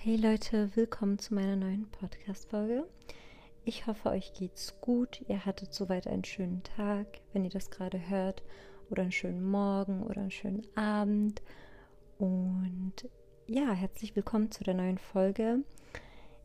Hey 0.00 0.14
Leute, 0.14 0.70
willkommen 0.76 1.18
zu 1.18 1.34
meiner 1.34 1.56
neuen 1.56 1.90
Podcast-Folge. 1.90 2.86
Ich 3.64 3.88
hoffe, 3.88 4.10
euch 4.10 4.32
geht's 4.32 4.80
gut. 4.80 5.24
Ihr 5.26 5.44
hattet 5.44 5.74
soweit 5.74 6.06
einen 6.06 6.22
schönen 6.22 6.62
Tag, 6.62 7.20
wenn 7.32 7.42
ihr 7.42 7.50
das 7.50 7.68
gerade 7.68 8.08
hört, 8.08 8.44
oder 8.90 9.02
einen 9.02 9.10
schönen 9.10 9.42
Morgen 9.42 10.04
oder 10.04 10.20
einen 10.20 10.30
schönen 10.30 10.64
Abend. 10.76 11.42
Und 12.16 12.94
ja, 13.48 13.72
herzlich 13.72 14.14
willkommen 14.14 14.52
zu 14.52 14.62
der 14.62 14.74
neuen 14.74 14.98
Folge. 14.98 15.64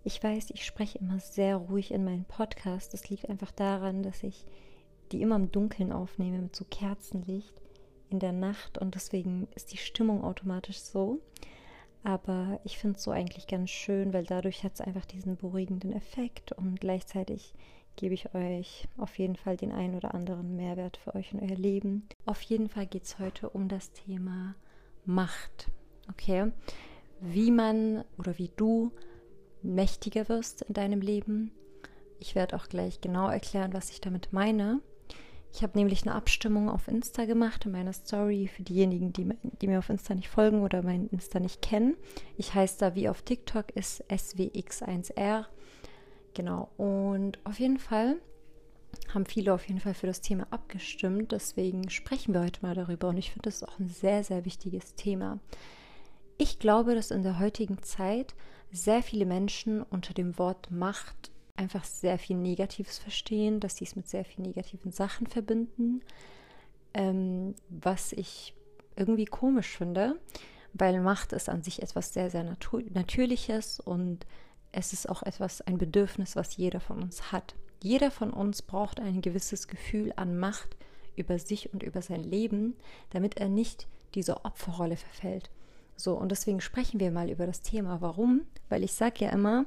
Ich 0.03 0.21
weiß, 0.21 0.49
ich 0.49 0.65
spreche 0.65 0.97
immer 0.97 1.19
sehr 1.19 1.57
ruhig 1.57 1.91
in 1.91 2.03
meinen 2.03 2.25
Podcast. 2.25 2.91
Das 2.95 3.07
liegt 3.11 3.29
einfach 3.29 3.51
daran, 3.51 4.01
dass 4.01 4.23
ich 4.23 4.47
die 5.11 5.21
immer 5.21 5.35
im 5.35 5.51
Dunkeln 5.51 5.91
aufnehme 5.91 6.39
mit 6.39 6.55
so 6.55 6.65
Kerzenlicht 6.65 7.53
in 8.09 8.17
der 8.17 8.33
Nacht 8.33 8.79
und 8.79 8.95
deswegen 8.95 9.47
ist 9.53 9.71
die 9.73 9.77
Stimmung 9.77 10.23
automatisch 10.23 10.79
so. 10.79 11.21
Aber 12.03 12.59
ich 12.65 12.77
finde 12.77 12.97
es 12.97 13.03
so 13.03 13.11
eigentlich 13.11 13.47
ganz 13.47 13.69
schön, 13.69 14.13
weil 14.13 14.25
dadurch 14.25 14.63
hat 14.63 14.73
es 14.73 14.81
einfach 14.81 15.05
diesen 15.05 15.37
beruhigenden 15.37 15.93
Effekt 15.93 16.51
und 16.51 16.79
gleichzeitig 16.79 17.53
gebe 17.95 18.13
ich 18.13 18.33
euch 18.33 18.87
auf 18.97 19.17
jeden 19.17 19.35
Fall 19.35 19.55
den 19.55 19.71
einen 19.71 19.95
oder 19.95 20.13
anderen 20.13 20.55
Mehrwert 20.55 20.97
für 20.97 21.15
euch 21.15 21.33
und 21.33 21.41
euer 21.41 21.55
Leben. 21.55 22.07
Auf 22.25 22.41
jeden 22.41 22.67
Fall 22.67 22.87
geht 22.87 23.03
es 23.05 23.19
heute 23.19 23.49
um 23.49 23.67
das 23.67 23.91
Thema 23.93 24.55
Macht. 25.05 25.69
Okay? 26.09 26.51
Wie 27.21 27.51
man 27.51 28.03
oder 28.17 28.37
wie 28.37 28.51
du 28.55 28.91
mächtiger 29.61 30.27
wirst 30.27 30.63
in 30.63 30.73
deinem 30.73 30.99
Leben. 30.99 31.51
Ich 32.19 32.35
werde 32.35 32.55
auch 32.55 32.67
gleich 32.67 32.99
genau 32.99 33.29
erklären, 33.29 33.73
was 33.73 33.89
ich 33.89 34.01
damit 34.01 34.33
meine. 34.33 34.81
Ich 35.55 35.61
habe 35.61 35.77
nämlich 35.77 36.01
eine 36.01 36.15
Abstimmung 36.15 36.67
auf 36.67 36.87
Insta 36.87 37.25
gemacht 37.25 37.65
in 37.65 37.73
meiner 37.73 37.93
Story 37.93 38.49
für 38.53 38.63
diejenigen, 38.63 39.13
die, 39.13 39.29
die, 39.61 39.67
mir 39.67 39.77
auf 39.77 39.89
Insta 39.89 40.15
nicht 40.15 40.27
folgen 40.27 40.63
oder 40.63 40.81
mein 40.81 41.07
Insta 41.09 41.39
nicht 41.39 41.61
kennen. 41.61 41.95
Ich 42.37 42.55
heiße 42.55 42.79
da 42.79 42.95
wie 42.95 43.07
auf 43.07 43.21
TikTok 43.21 43.69
ist 43.75 44.03
SWX1R. 44.09 45.45
Genau. 46.33 46.71
Und 46.77 47.37
auf 47.43 47.59
jeden 47.59 47.77
Fall 47.77 48.15
haben 49.13 49.27
viele 49.27 49.53
auf 49.53 49.67
jeden 49.67 49.79
Fall 49.79 49.93
für 49.93 50.07
das 50.07 50.21
Thema 50.21 50.47
abgestimmt. 50.49 51.31
Deswegen 51.31 51.87
sprechen 51.91 52.33
wir 52.33 52.41
heute 52.41 52.63
mal 52.63 52.73
darüber. 52.73 53.09
Und 53.09 53.17
ich 53.17 53.31
finde, 53.31 53.43
das 53.43 53.63
auch 53.63 53.77
ein 53.77 53.89
sehr, 53.89 54.23
sehr 54.23 54.45
wichtiges 54.45 54.95
Thema. 54.95 55.39
Ich 56.39 56.57
glaube, 56.57 56.95
dass 56.95 57.11
in 57.11 57.21
der 57.21 57.37
heutigen 57.37 57.83
Zeit 57.83 58.33
sehr 58.71 59.03
viele 59.03 59.27
Menschen 59.27 59.83
unter 59.83 60.15
dem 60.15 60.39
Wort 60.39 60.71
Macht 60.71 61.31
einfach 61.63 61.85
sehr 61.85 62.19
viel 62.19 62.35
Negatives 62.35 62.99
verstehen, 62.99 63.59
dass 63.59 63.77
sie 63.77 63.85
es 63.85 63.95
mit 63.95 64.07
sehr 64.07 64.25
vielen 64.25 64.45
negativen 64.45 64.91
Sachen 64.91 65.27
verbinden, 65.27 66.01
ähm, 66.93 67.55
was 67.69 68.13
ich 68.13 68.53
irgendwie 68.95 69.25
komisch 69.25 69.77
finde, 69.77 70.19
weil 70.73 71.01
Macht 71.01 71.33
ist 71.33 71.49
an 71.49 71.63
sich 71.63 71.81
etwas 71.81 72.13
sehr, 72.13 72.29
sehr 72.29 72.43
natu 72.43 72.81
Natürliches 72.93 73.79
und 73.79 74.25
es 74.71 74.91
ist 74.91 75.07
auch 75.07 75.23
etwas, 75.23 75.61
ein 75.61 75.77
Bedürfnis, 75.77 76.35
was 76.35 76.57
jeder 76.57 76.79
von 76.79 77.01
uns 77.01 77.31
hat. 77.31 77.55
Jeder 77.81 78.11
von 78.11 78.31
uns 78.31 78.61
braucht 78.61 78.99
ein 78.99 79.21
gewisses 79.21 79.67
Gefühl 79.67 80.13
an 80.15 80.37
Macht 80.37 80.75
über 81.15 81.37
sich 81.37 81.73
und 81.73 81.83
über 81.83 82.01
sein 82.01 82.23
Leben, 82.23 82.75
damit 83.11 83.37
er 83.37 83.49
nicht 83.49 83.87
diese 84.15 84.45
Opferrolle 84.45 84.97
verfällt. 84.97 85.49
So, 85.95 86.15
und 86.15 86.31
deswegen 86.31 86.59
sprechen 86.59 86.99
wir 86.99 87.11
mal 87.11 87.29
über 87.29 87.45
das 87.45 87.61
Thema. 87.61 88.01
Warum? 88.01 88.41
Weil 88.69 88.83
ich 88.83 88.93
sage 88.93 89.25
ja 89.25 89.31
immer, 89.31 89.65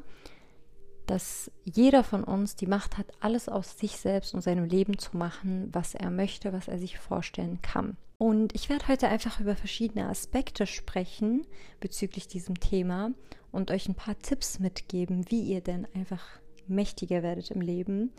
dass 1.06 1.50
jeder 1.64 2.04
von 2.04 2.24
uns 2.24 2.56
die 2.56 2.66
Macht 2.66 2.98
hat, 2.98 3.06
alles 3.20 3.48
aus 3.48 3.78
sich 3.78 3.96
selbst 3.98 4.34
und 4.34 4.40
seinem 4.40 4.64
Leben 4.64 4.98
zu 4.98 5.16
machen, 5.16 5.68
was 5.72 5.94
er 5.94 6.10
möchte, 6.10 6.52
was 6.52 6.68
er 6.68 6.78
sich 6.78 6.98
vorstellen 6.98 7.60
kann. 7.62 7.96
Und 8.18 8.54
ich 8.54 8.68
werde 8.68 8.88
heute 8.88 9.08
einfach 9.08 9.40
über 9.40 9.56
verschiedene 9.56 10.08
Aspekte 10.08 10.66
sprechen 10.66 11.46
bezüglich 11.80 12.28
diesem 12.28 12.58
Thema 12.58 13.10
und 13.52 13.70
euch 13.70 13.88
ein 13.88 13.94
paar 13.94 14.18
Tipps 14.18 14.58
mitgeben, 14.58 15.30
wie 15.30 15.42
ihr 15.42 15.60
denn 15.60 15.86
einfach 15.94 16.24
mächtiger 16.66 17.22
werdet 17.22 17.50
im 17.50 17.60
Leben 17.60 18.12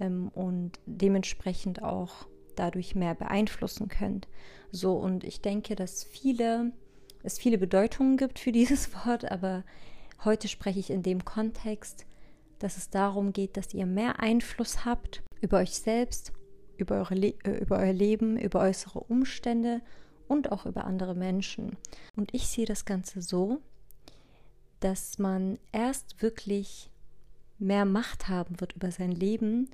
ähm, 0.00 0.28
und 0.34 0.80
dementsprechend 0.86 1.82
auch 1.82 2.26
dadurch 2.56 2.94
mehr 2.94 3.14
beeinflussen 3.14 3.88
könnt. 3.88 4.26
So, 4.72 4.94
und 4.94 5.22
ich 5.22 5.42
denke, 5.42 5.76
dass 5.76 6.04
viele, 6.04 6.72
es 7.22 7.38
viele 7.38 7.58
Bedeutungen 7.58 8.16
gibt 8.16 8.38
für 8.38 8.52
dieses 8.52 8.94
Wort, 9.06 9.30
aber 9.30 9.64
heute 10.24 10.48
spreche 10.48 10.80
ich 10.80 10.90
in 10.90 11.02
dem 11.02 11.24
Kontext, 11.24 12.06
dass 12.58 12.76
es 12.76 12.90
darum 12.90 13.32
geht, 13.32 13.56
dass 13.56 13.74
ihr 13.74 13.86
mehr 13.86 14.20
Einfluss 14.20 14.84
habt 14.84 15.22
über 15.40 15.58
euch 15.58 15.72
selbst, 15.72 16.32
über, 16.76 16.96
eure 16.96 17.14
Le 17.14 17.34
äh, 17.44 17.58
über 17.58 17.78
euer 17.78 17.92
Leben, 17.92 18.38
über 18.38 18.60
äußere 18.60 19.00
Umstände 19.00 19.82
und 20.28 20.52
auch 20.52 20.66
über 20.66 20.84
andere 20.84 21.14
Menschen. 21.14 21.76
Und 22.16 22.34
ich 22.34 22.48
sehe 22.48 22.66
das 22.66 22.84
Ganze 22.84 23.22
so, 23.22 23.60
dass 24.80 25.18
man 25.18 25.58
erst 25.72 26.20
wirklich 26.22 26.90
mehr 27.58 27.84
Macht 27.84 28.28
haben 28.28 28.60
wird 28.60 28.74
über 28.74 28.90
sein 28.90 29.12
Leben, 29.12 29.70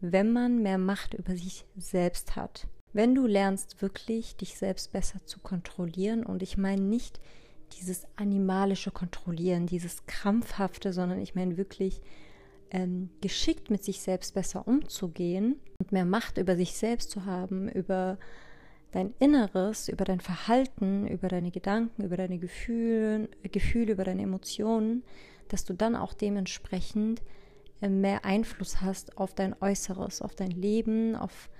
wenn 0.00 0.32
man 0.32 0.62
mehr 0.62 0.78
Macht 0.78 1.14
über 1.14 1.36
sich 1.36 1.66
selbst 1.76 2.36
hat. 2.36 2.66
Wenn 2.92 3.14
du 3.14 3.26
lernst 3.26 3.82
wirklich, 3.82 4.36
dich 4.36 4.56
selbst 4.56 4.92
besser 4.92 5.24
zu 5.26 5.40
kontrollieren, 5.40 6.24
und 6.24 6.42
ich 6.42 6.56
meine 6.56 6.82
nicht 6.82 7.20
dieses 7.68 8.06
animalische 8.16 8.90
Kontrollieren, 8.90 9.66
dieses 9.66 10.06
krampfhafte, 10.06 10.92
sondern 10.92 11.20
ich 11.20 11.34
meine 11.34 11.56
wirklich 11.56 12.00
ähm, 12.70 13.10
geschickt 13.20 13.70
mit 13.70 13.84
sich 13.84 14.00
selbst 14.00 14.34
besser 14.34 14.66
umzugehen 14.66 15.56
und 15.78 15.92
mehr 15.92 16.04
Macht 16.04 16.38
über 16.38 16.56
sich 16.56 16.74
selbst 16.74 17.10
zu 17.10 17.24
haben, 17.24 17.68
über 17.68 18.18
dein 18.92 19.14
Inneres, 19.18 19.88
über 19.88 20.04
dein 20.04 20.20
Verhalten, 20.20 21.06
über 21.06 21.28
deine 21.28 21.50
Gedanken, 21.50 22.04
über 22.04 22.16
deine 22.16 22.38
Gefühle, 22.38 23.28
Gefühle, 23.42 23.92
über 23.92 24.04
deine 24.04 24.22
Emotionen, 24.22 25.02
dass 25.48 25.64
du 25.64 25.74
dann 25.74 25.96
auch 25.96 26.14
dementsprechend 26.14 27.22
äh, 27.80 27.88
mehr 27.88 28.24
Einfluss 28.24 28.80
hast 28.80 29.18
auf 29.18 29.34
dein 29.34 29.54
Äußeres, 29.60 30.22
auf 30.22 30.34
dein 30.34 30.50
Leben, 30.50 31.16
auf 31.16 31.50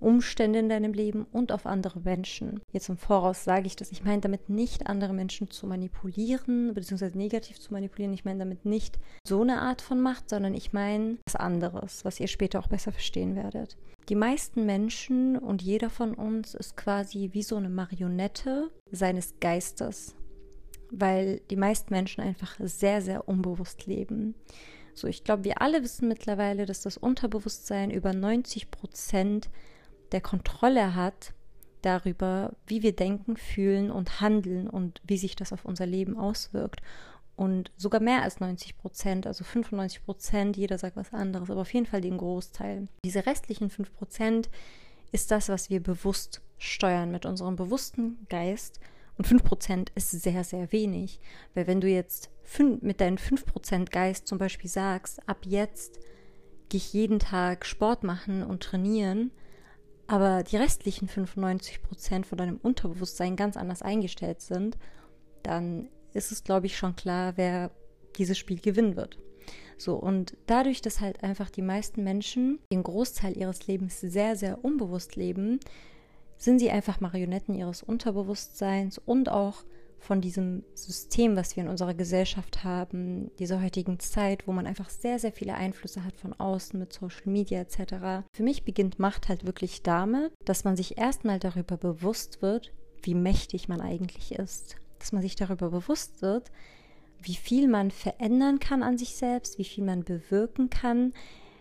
Umstände 0.00 0.58
in 0.58 0.68
deinem 0.68 0.92
Leben 0.92 1.26
und 1.32 1.52
auf 1.52 1.66
andere 1.66 2.00
Menschen. 2.00 2.60
Jetzt 2.72 2.88
im 2.88 2.96
Voraus 2.96 3.44
sage 3.44 3.66
ich 3.66 3.76
das. 3.76 3.92
Ich 3.92 4.04
meine 4.04 4.20
damit 4.20 4.48
nicht, 4.48 4.86
andere 4.86 5.12
Menschen 5.12 5.50
zu 5.50 5.66
manipulieren, 5.66 6.74
beziehungsweise 6.74 7.18
negativ 7.18 7.60
zu 7.60 7.72
manipulieren. 7.72 8.12
Ich 8.12 8.24
meine 8.24 8.40
damit 8.40 8.64
nicht 8.64 8.98
so 9.26 9.42
eine 9.42 9.60
Art 9.60 9.82
von 9.82 10.00
Macht, 10.00 10.30
sondern 10.30 10.54
ich 10.54 10.72
meine 10.72 11.18
was 11.26 11.36
anderes, 11.36 12.04
was 12.04 12.20
ihr 12.20 12.28
später 12.28 12.58
auch 12.58 12.68
besser 12.68 12.92
verstehen 12.92 13.36
werdet. 13.36 13.76
Die 14.08 14.14
meisten 14.14 14.64
Menschen 14.64 15.36
und 15.36 15.60
jeder 15.60 15.90
von 15.90 16.14
uns 16.14 16.54
ist 16.54 16.76
quasi 16.76 17.30
wie 17.32 17.42
so 17.42 17.56
eine 17.56 17.68
Marionette 17.68 18.70
seines 18.90 19.34
Geistes, 19.38 20.14
weil 20.90 21.40
die 21.50 21.56
meisten 21.56 21.92
Menschen 21.92 22.22
einfach 22.22 22.56
sehr, 22.58 23.02
sehr 23.02 23.28
unbewusst 23.28 23.86
leben. 23.86 24.34
So, 24.94 25.06
ich 25.06 25.24
glaube, 25.24 25.44
wir 25.44 25.60
alle 25.60 25.82
wissen 25.82 26.08
mittlerweile, 26.08 26.66
dass 26.66 26.80
das 26.80 26.96
Unterbewusstsein 26.96 27.90
über 27.90 28.12
90 28.12 28.70
Prozent 28.70 29.50
der 30.12 30.20
Kontrolle 30.20 30.94
hat 30.94 31.32
darüber, 31.82 32.52
wie 32.66 32.82
wir 32.82 32.94
denken, 32.94 33.36
fühlen 33.36 33.90
und 33.90 34.20
handeln 34.20 34.68
und 34.68 35.00
wie 35.04 35.18
sich 35.18 35.36
das 35.36 35.52
auf 35.52 35.64
unser 35.64 35.86
Leben 35.86 36.16
auswirkt. 36.16 36.80
Und 37.36 37.70
sogar 37.76 38.00
mehr 38.00 38.22
als 38.22 38.40
90 38.40 38.78
Prozent, 38.78 39.26
also 39.26 39.44
95 39.44 40.04
Prozent, 40.04 40.56
jeder 40.56 40.76
sagt 40.76 40.96
was 40.96 41.12
anderes, 41.12 41.50
aber 41.50 41.60
auf 41.60 41.72
jeden 41.72 41.86
Fall 41.86 42.00
den 42.00 42.18
Großteil. 42.18 42.88
Diese 43.04 43.26
restlichen 43.26 43.70
5 43.70 43.94
Prozent 43.94 44.50
ist 45.12 45.30
das, 45.30 45.48
was 45.48 45.70
wir 45.70 45.80
bewusst 45.80 46.42
steuern 46.58 47.12
mit 47.12 47.26
unserem 47.26 47.54
bewussten 47.54 48.26
Geist. 48.28 48.80
Und 49.16 49.26
5 49.26 49.44
Prozent 49.44 49.92
ist 49.94 50.10
sehr, 50.10 50.42
sehr 50.42 50.72
wenig. 50.72 51.20
Weil 51.54 51.68
wenn 51.68 51.80
du 51.80 51.88
jetzt 51.88 52.30
mit 52.80 53.00
deinem 53.00 53.18
5 53.18 53.46
Prozent 53.46 53.92
Geist 53.92 54.26
zum 54.26 54.38
Beispiel 54.38 54.68
sagst, 54.68 55.26
ab 55.28 55.38
jetzt 55.44 56.00
gehe 56.68 56.78
ich 56.78 56.92
jeden 56.92 57.20
Tag 57.20 57.66
Sport 57.66 58.02
machen 58.02 58.42
und 58.42 58.64
trainieren, 58.64 59.30
aber 60.08 60.42
die 60.42 60.56
restlichen 60.56 61.06
95 61.06 61.82
Prozent 61.82 62.26
von 62.26 62.38
deinem 62.38 62.56
Unterbewusstsein 62.56 63.36
ganz 63.36 63.56
anders 63.56 63.82
eingestellt 63.82 64.40
sind, 64.40 64.78
dann 65.42 65.88
ist 66.14 66.32
es, 66.32 66.42
glaube 66.42 66.66
ich, 66.66 66.76
schon 66.76 66.96
klar, 66.96 67.34
wer 67.36 67.70
dieses 68.16 68.38
Spiel 68.38 68.58
gewinnen 68.58 68.96
wird. 68.96 69.18
So, 69.76 69.94
und 69.94 70.36
dadurch, 70.46 70.80
dass 70.80 71.00
halt 71.00 71.22
einfach 71.22 71.50
die 71.50 71.62
meisten 71.62 72.02
Menschen 72.02 72.58
den 72.72 72.82
Großteil 72.82 73.36
ihres 73.36 73.66
Lebens 73.66 74.00
sehr, 74.00 74.34
sehr 74.34 74.64
unbewusst 74.64 75.14
leben, 75.14 75.60
sind 76.38 76.58
sie 76.58 76.70
einfach 76.70 77.00
Marionetten 77.00 77.54
ihres 77.54 77.82
Unterbewusstseins 77.82 78.98
und 78.98 79.28
auch 79.28 79.64
von 79.98 80.20
diesem 80.20 80.64
System, 80.74 81.36
was 81.36 81.56
wir 81.56 81.64
in 81.64 81.68
unserer 81.68 81.94
Gesellschaft 81.94 82.64
haben, 82.64 83.30
dieser 83.38 83.62
heutigen 83.62 83.98
Zeit, 83.98 84.46
wo 84.46 84.52
man 84.52 84.66
einfach 84.66 84.90
sehr, 84.90 85.18
sehr 85.18 85.32
viele 85.32 85.54
Einflüsse 85.54 86.04
hat 86.04 86.16
von 86.16 86.32
außen 86.32 86.78
mit 86.78 86.92
Social 86.92 87.26
Media 87.26 87.60
etc. 87.60 88.24
Für 88.32 88.42
mich 88.42 88.64
beginnt 88.64 88.98
Macht 88.98 89.28
halt 89.28 89.44
wirklich 89.44 89.82
damit, 89.82 90.32
dass 90.44 90.64
man 90.64 90.76
sich 90.76 90.98
erstmal 90.98 91.38
darüber 91.38 91.76
bewusst 91.76 92.42
wird, 92.42 92.72
wie 93.02 93.14
mächtig 93.14 93.68
man 93.68 93.80
eigentlich 93.80 94.32
ist. 94.32 94.76
Dass 94.98 95.12
man 95.12 95.22
sich 95.22 95.36
darüber 95.36 95.70
bewusst 95.70 96.22
wird, 96.22 96.50
wie 97.22 97.34
viel 97.34 97.68
man 97.68 97.90
verändern 97.90 98.60
kann 98.60 98.82
an 98.82 98.98
sich 98.98 99.16
selbst, 99.16 99.58
wie 99.58 99.64
viel 99.64 99.84
man 99.84 100.04
bewirken 100.04 100.70
kann 100.70 101.12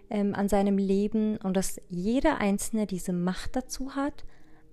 ähm, 0.10 0.36
an 0.36 0.48
seinem 0.48 0.78
Leben 0.78 1.38
und 1.38 1.58
dass 1.58 1.82
jeder 1.90 2.38
Einzelne 2.38 2.86
diese 2.86 3.14
Macht 3.14 3.56
dazu 3.56 3.96
hat, 3.96 4.24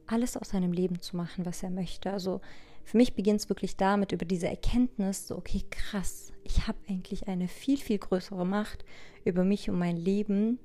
alles 0.06 0.36
aus 0.36 0.50
seinem 0.50 0.72
Leben 0.72 1.00
zu 1.00 1.16
machen, 1.16 1.46
was 1.46 1.62
er 1.62 1.70
möchte. 1.70 2.12
Also 2.12 2.40
Für 2.84 2.96
mich 2.96 3.14
beginnt 3.14 3.40
es 3.40 3.48
wirklich 3.48 3.76
damit, 3.76 4.12
über 4.12 4.24
diese 4.24 4.48
Erkenntnis, 4.48 5.26
so, 5.26 5.36
okay, 5.36 5.62
krass, 5.70 6.32
ich 6.44 6.66
habe 6.66 6.78
eigentlich 6.88 7.28
eine 7.28 7.48
viel, 7.48 7.78
viel 7.78 7.98
größere 7.98 8.46
Macht 8.46 8.84
über 9.24 9.44
mich 9.44 9.70
und 9.70 9.78
mein 9.78 9.96
Leben, 9.96 10.58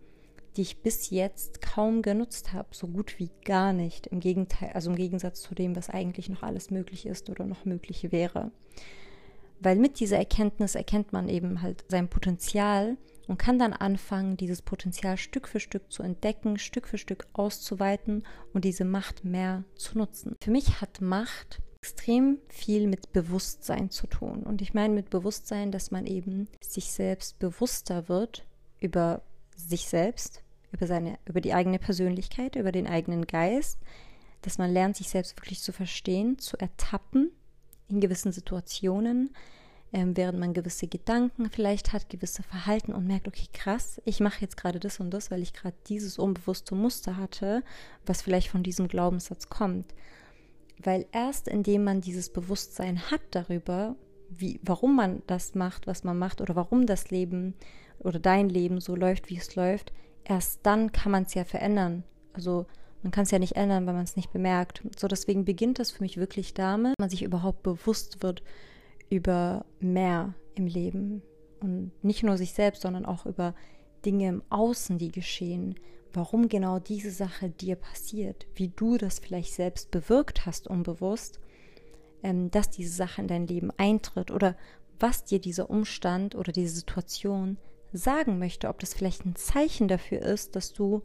die 0.58 0.62
ich 0.62 0.82
bis 0.82 1.10
jetzt 1.10 1.62
kaum 1.62 2.02
genutzt 2.02 2.54
habe, 2.54 2.70
so 2.72 2.88
gut 2.88 3.18
wie 3.18 3.32
gar 3.46 3.72
nicht. 3.72 4.08
Im 4.08 4.20
Gegenteil, 4.20 4.72
also 4.74 4.90
im 4.90 4.98
Gegensatz 4.98 5.42
zu 5.42 5.56
dem, 5.56 5.76
was 5.76 5.90
eigentlich 5.90 6.30
noch 6.30 6.44
alles 6.44 6.70
möglich 6.70 7.06
ist 7.06 7.30
oder 7.30 7.46
noch 7.46 7.66
möglich 7.66 8.12
wäre. 8.12 8.52
Weil 9.62 9.78
mit 9.78 10.00
dieser 10.00 10.18
Erkenntnis 10.18 10.76
erkennt 10.76 11.14
man 11.14 11.30
eben 11.30 11.62
halt 11.62 11.86
sein 11.88 12.10
Potenzial 12.10 12.98
und 13.28 13.38
kann 13.38 13.60
dann 13.60 13.74
anfangen, 13.74 14.38
dieses 14.38 14.62
Potenzial 14.62 15.18
Stück 15.18 15.48
für 15.48 15.60
Stück 15.60 15.92
zu 15.92 16.02
entdecken, 16.02 16.58
Stück 16.58 16.88
für 16.88 16.98
Stück 16.98 17.28
auszuweiten 17.34 18.24
und 18.54 18.66
diese 18.66 18.86
Macht 18.86 19.24
mehr 19.24 19.64
zu 19.76 19.98
nutzen. 19.98 20.36
Für 20.42 20.52
mich 20.52 20.82
hat 20.82 21.00
Macht 21.00 21.62
extrem 21.82 22.40
viel 22.50 22.88
mit 22.88 23.14
Bewusstsein 23.14 23.90
zu 23.90 24.08
tun. 24.08 24.44
Und 24.44 24.62
ich 24.62 24.74
meine 24.74 24.94
mit 24.94 25.10
Bewusstsein, 25.10 25.72
dass 25.72 25.92
man 25.92 26.06
eben 26.06 26.48
sich 26.62 26.92
selbst 26.92 27.40
bewusster 27.40 28.10
wird 28.10 28.46
über 28.80 29.22
sich 29.56 29.88
selbst, 29.88 30.44
über 30.72 30.88
seine, 30.88 31.18
über 31.26 31.42
die 31.42 31.54
eigene 31.54 31.80
Persönlichkeit, 31.80 32.56
über 32.56 32.72
den 32.72 32.88
eigenen 32.88 33.28
Geist, 33.28 33.80
dass 34.42 34.58
man 34.58 34.72
lernt, 34.72 34.98
sich 34.98 35.10
selbst 35.10 35.38
wirklich 35.38 35.62
zu 35.62 35.72
verstehen, 35.72 36.38
zu 36.38 36.58
ertappen 36.58 37.32
in 37.88 38.00
gewissen 38.00 38.32
Situationen, 38.32 39.34
ähm, 39.92 40.16
während 40.16 40.40
man 40.40 40.54
gewisse 40.54 40.88
Gedanken 40.88 41.50
vielleicht 41.50 41.94
hat, 41.94 42.10
gewisse 42.10 42.44
Verhalten 42.44 42.94
und 42.94 43.08
merkt, 43.08 43.28
okay, 43.28 43.48
krass, 43.54 44.02
ich 44.06 44.20
mache 44.20 44.42
jetzt 44.42 44.58
gerade 44.58 44.80
das 44.80 45.00
und 45.00 45.12
das, 45.12 45.32
weil 45.32 45.42
ich 45.42 45.54
gerade 45.54 45.76
dieses 45.88 46.20
unbewusste 46.20 46.76
Muster 46.76 47.18
hatte, 47.18 47.64
was 48.06 48.22
vielleicht 48.22 48.50
von 48.50 48.64
diesem 48.64 48.88
Glaubenssatz 48.88 49.50
kommt. 49.50 49.94
Weil 50.82 51.06
erst 51.12 51.48
indem 51.48 51.84
man 51.84 52.02
dieses 52.02 52.30
Bewusstsein 52.30 53.12
hat 53.12 53.22
darüber, 53.32 53.96
wie, 54.30 54.60
warum 54.64 54.96
man 54.96 55.22
das 55.28 55.56
macht, 55.56 55.88
was 55.88 56.04
man 56.04 56.18
macht 56.18 56.42
oder 56.42 56.56
warum 56.56 56.86
das 56.86 57.10
Leben 57.10 57.56
oder 58.00 58.20
dein 58.20 58.50
Leben 58.50 58.80
so 58.80 58.96
läuft, 58.96 59.30
wie 59.30 59.38
es 59.38 59.56
läuft, 59.56 59.92
erst 60.24 60.60
dann 60.64 60.92
kann 60.92 61.12
man 61.12 61.24
es 61.24 61.34
ja 61.34 61.44
verändern. 61.44 62.04
Also 62.34 62.66
man 63.04 63.12
kann 63.12 63.24
es 63.24 63.32
ja 63.32 63.40
nicht 63.40 63.56
ändern, 63.56 63.88
wenn 63.88 63.96
man 63.96 64.04
es 64.04 64.16
nicht 64.16 64.32
bemerkt. 64.32 64.84
So 64.98 65.08
deswegen 65.08 65.46
beginnt 65.46 65.80
das 65.80 65.92
für 65.92 66.04
mich 66.04 66.18
wirklich 66.18 66.54
damit, 66.54 66.92
dass 66.92 67.04
man 67.04 67.10
sich 67.10 67.24
überhaupt 67.24 67.64
bewusst 67.64 68.22
wird 68.24 68.44
über 69.10 69.66
mehr 69.80 70.36
im 70.56 70.68
Leben 70.68 71.24
und 71.62 71.92
nicht 72.04 72.24
nur 72.24 72.38
sich 72.38 72.54
selbst, 72.54 72.84
sondern 72.84 73.06
auch 73.06 73.26
über 73.26 73.56
Dinge 74.06 74.30
im 74.30 74.44
Außen, 74.50 74.98
die 74.98 75.12
geschehen, 75.12 75.76
warum 76.14 76.50
genau 76.50 76.80
diese 76.80 77.12
Sache 77.12 77.50
dir 77.50 77.76
passiert, 77.76 78.48
wie 78.56 78.70
du 78.70 78.98
das 78.98 79.20
vielleicht 79.20 79.54
selbst 79.54 79.92
bewirkt 79.92 80.46
hast, 80.46 80.68
unbewusst, 80.68 81.40
ähm, 82.24 82.52
dass 82.52 82.70
diese 82.70 82.94
Sache 82.94 83.22
in 83.22 83.28
dein 83.28 83.48
Leben 83.48 83.72
eintritt 83.78 84.32
oder 84.32 84.56
was 85.00 85.24
dir 85.24 85.40
dieser 85.40 85.70
Umstand 85.70 86.36
oder 86.36 86.52
diese 86.52 86.76
Situation 86.76 87.58
sagen 87.94 88.40
möchte, 88.40 88.68
ob 88.68 88.80
das 88.80 88.94
vielleicht 88.94 89.26
ein 89.26 89.36
Zeichen 89.36 89.88
dafür 89.88 90.22
ist, 90.22 90.56
dass 90.56 90.74
du 90.74 91.04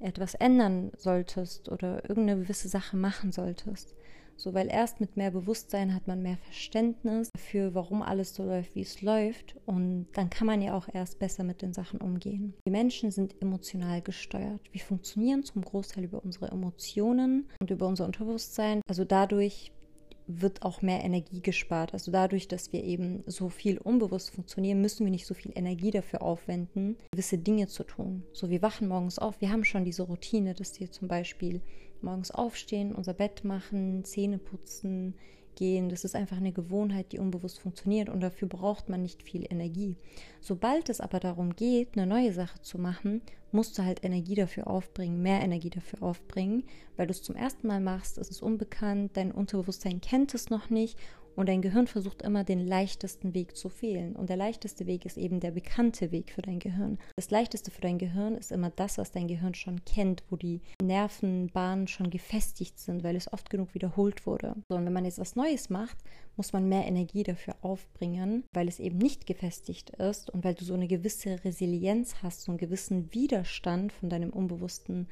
etwas 0.00 0.34
ändern 0.34 0.92
solltest 0.96 1.68
oder 1.68 2.08
irgendeine 2.08 2.42
gewisse 2.42 2.68
Sache 2.68 2.96
machen 2.96 3.32
solltest. 3.32 3.94
So, 4.36 4.54
weil 4.54 4.68
erst 4.68 5.00
mit 5.00 5.16
mehr 5.16 5.30
Bewusstsein 5.30 5.94
hat 5.94 6.06
man 6.06 6.22
mehr 6.22 6.36
Verständnis 6.36 7.30
dafür, 7.32 7.74
warum 7.74 8.02
alles 8.02 8.34
so 8.34 8.44
läuft, 8.44 8.74
wie 8.74 8.82
es 8.82 9.02
läuft. 9.02 9.56
Und 9.66 10.08
dann 10.12 10.30
kann 10.30 10.46
man 10.46 10.62
ja 10.62 10.76
auch 10.76 10.88
erst 10.92 11.18
besser 11.18 11.44
mit 11.44 11.62
den 11.62 11.72
Sachen 11.72 12.00
umgehen. 12.00 12.54
Die 12.66 12.70
Menschen 12.70 13.10
sind 13.10 13.40
emotional 13.40 14.02
gesteuert. 14.02 14.60
Wir 14.72 14.80
funktionieren 14.80 15.44
zum 15.44 15.62
Großteil 15.62 16.04
über 16.04 16.22
unsere 16.24 16.48
Emotionen 16.48 17.48
und 17.60 17.70
über 17.70 17.86
unser 17.86 18.06
Unterbewusstsein. 18.06 18.80
Also 18.88 19.04
dadurch 19.04 19.72
wird 20.26 20.62
auch 20.62 20.82
mehr 20.82 21.04
Energie 21.04 21.40
gespart. 21.40 21.92
Also 21.92 22.10
dadurch, 22.10 22.48
dass 22.48 22.72
wir 22.72 22.82
eben 22.82 23.22
so 23.26 23.48
viel 23.48 23.78
unbewusst 23.78 24.30
funktionieren, 24.30 24.80
müssen 24.80 25.04
wir 25.04 25.10
nicht 25.10 25.26
so 25.26 25.34
viel 25.34 25.52
Energie 25.54 25.90
dafür 25.90 26.22
aufwenden, 26.22 26.96
gewisse 27.12 27.38
Dinge 27.38 27.66
zu 27.66 27.84
tun. 27.84 28.22
So, 28.32 28.50
wir 28.50 28.62
wachen 28.62 28.88
morgens 28.88 29.18
auf, 29.18 29.40
wir 29.40 29.50
haben 29.50 29.64
schon 29.64 29.84
diese 29.84 30.04
Routine, 30.04 30.54
dass 30.54 30.80
wir 30.80 30.90
zum 30.90 31.08
Beispiel 31.08 31.60
morgens 32.00 32.30
aufstehen, 32.30 32.94
unser 32.94 33.14
Bett 33.14 33.44
machen, 33.44 34.04
Zähne 34.04 34.38
putzen, 34.38 35.14
gehen. 35.56 35.88
Das 35.88 36.04
ist 36.04 36.14
einfach 36.14 36.36
eine 36.36 36.52
Gewohnheit, 36.52 37.12
die 37.12 37.18
unbewusst 37.18 37.60
funktioniert 37.60 38.08
und 38.08 38.20
dafür 38.20 38.48
braucht 38.48 38.88
man 38.88 39.02
nicht 39.02 39.22
viel 39.22 39.46
Energie. 39.48 39.96
Sobald 40.40 40.88
es 40.88 41.00
aber 41.00 41.20
darum 41.20 41.56
geht, 41.56 41.96
eine 41.96 42.06
neue 42.06 42.32
Sache 42.32 42.60
zu 42.62 42.78
machen, 42.78 43.22
musst 43.52 43.78
du 43.78 43.84
halt 43.84 44.04
Energie 44.04 44.34
dafür 44.34 44.66
aufbringen, 44.66 45.22
mehr 45.22 45.40
Energie 45.40 45.70
dafür 45.70 46.02
aufbringen, 46.02 46.64
weil 46.96 47.06
du 47.06 47.12
es 47.12 47.22
zum 47.22 47.36
ersten 47.36 47.68
Mal 47.68 47.80
machst, 47.80 48.18
es 48.18 48.28
ist 48.28 48.42
unbekannt, 48.42 49.12
dein 49.14 49.32
Unterbewusstsein 49.32 50.00
kennt 50.00 50.34
es 50.34 50.50
noch 50.50 50.70
nicht 50.70 50.98
und 51.36 51.48
dein 51.48 51.62
Gehirn 51.62 51.86
versucht 51.86 52.22
immer 52.22 52.44
den 52.44 52.66
leichtesten 52.66 53.34
Weg 53.34 53.56
zu 53.56 53.68
fehlen. 53.68 54.16
Und 54.16 54.28
der 54.28 54.36
leichteste 54.36 54.86
Weg 54.86 55.04
ist 55.04 55.16
eben 55.16 55.40
der 55.40 55.50
bekannte 55.50 56.12
Weg 56.12 56.32
für 56.32 56.42
dein 56.42 56.58
Gehirn. 56.58 56.98
Das 57.16 57.30
leichteste 57.30 57.70
für 57.70 57.80
dein 57.80 57.98
Gehirn 57.98 58.36
ist 58.36 58.52
immer 58.52 58.70
das, 58.70 58.98
was 58.98 59.10
dein 59.10 59.28
Gehirn 59.28 59.54
schon 59.54 59.84
kennt, 59.84 60.22
wo 60.30 60.36
die 60.36 60.60
Nervenbahnen 60.82 61.88
schon 61.88 62.10
gefestigt 62.10 62.78
sind, 62.78 63.02
weil 63.02 63.16
es 63.16 63.32
oft 63.32 63.50
genug 63.50 63.74
wiederholt 63.74 64.26
wurde. 64.26 64.54
So, 64.68 64.76
und 64.76 64.84
wenn 64.84 64.92
man 64.92 65.04
jetzt 65.04 65.18
was 65.18 65.36
Neues 65.36 65.70
macht, 65.70 65.98
muss 66.36 66.52
man 66.52 66.68
mehr 66.68 66.86
Energie 66.86 67.22
dafür 67.22 67.56
aufbringen, 67.62 68.44
weil 68.52 68.68
es 68.68 68.80
eben 68.80 68.98
nicht 68.98 69.26
gefestigt 69.26 69.90
ist 69.90 70.30
und 70.30 70.44
weil 70.44 70.54
du 70.54 70.64
so 70.64 70.74
eine 70.74 70.88
gewisse 70.88 71.44
Resilienz 71.44 72.16
hast, 72.22 72.42
so 72.42 72.52
einen 72.52 72.58
gewissen 72.58 73.12
Widerstand 73.12 73.92
von 73.92 74.08
deinem 74.08 74.30
unbewussten 74.30 75.08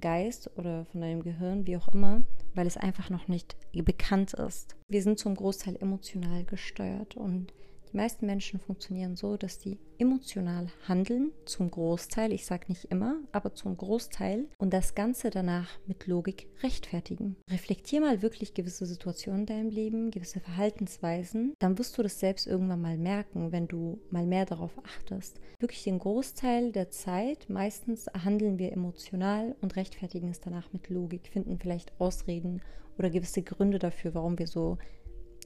Geist 0.00 0.50
oder 0.56 0.84
von 0.86 1.00
deinem 1.00 1.22
Gehirn, 1.22 1.66
wie 1.66 1.76
auch 1.76 1.88
immer, 1.88 2.22
weil 2.54 2.66
es 2.66 2.76
einfach 2.76 3.10
noch 3.10 3.28
nicht 3.28 3.56
bekannt 3.72 4.34
ist. 4.34 4.76
Wir 4.88 5.02
sind 5.02 5.18
zum 5.18 5.34
Großteil 5.34 5.76
emotional 5.76 6.44
gesteuert 6.44 7.16
und 7.16 7.52
die 7.94 7.98
meisten 7.98 8.26
Menschen 8.26 8.58
funktionieren 8.58 9.14
so, 9.14 9.36
dass 9.36 9.60
sie 9.60 9.78
emotional 9.98 10.66
handeln, 10.88 11.30
zum 11.44 11.70
Großteil, 11.70 12.32
ich 12.32 12.44
sage 12.44 12.64
nicht 12.66 12.86
immer, 12.86 13.20
aber 13.30 13.54
zum 13.54 13.76
Großteil 13.76 14.46
und 14.58 14.74
das 14.74 14.96
Ganze 14.96 15.30
danach 15.30 15.78
mit 15.86 16.08
Logik 16.08 16.48
rechtfertigen. 16.64 17.36
Reflektier 17.48 18.00
mal 18.00 18.20
wirklich 18.20 18.52
gewisse 18.52 18.84
Situationen 18.84 19.42
in 19.42 19.46
deinem 19.46 19.70
Leben, 19.70 20.10
gewisse 20.10 20.40
Verhaltensweisen, 20.40 21.54
dann 21.60 21.78
wirst 21.78 21.96
du 21.96 22.02
das 22.02 22.18
selbst 22.18 22.48
irgendwann 22.48 22.82
mal 22.82 22.98
merken, 22.98 23.52
wenn 23.52 23.68
du 23.68 24.00
mal 24.10 24.26
mehr 24.26 24.44
darauf 24.44 24.72
achtest. 24.84 25.40
Wirklich 25.60 25.84
den 25.84 26.00
Großteil 26.00 26.72
der 26.72 26.90
Zeit, 26.90 27.48
meistens 27.48 28.08
handeln 28.24 28.58
wir 28.58 28.72
emotional 28.72 29.54
und 29.60 29.76
rechtfertigen 29.76 30.30
es 30.30 30.40
danach 30.40 30.72
mit 30.72 30.88
Logik, 30.88 31.28
finden 31.28 31.60
vielleicht 31.60 31.92
Ausreden 32.00 32.60
oder 32.98 33.08
gewisse 33.08 33.42
Gründe 33.42 33.78
dafür, 33.78 34.14
warum 34.14 34.36
wir 34.40 34.48
so 34.48 34.78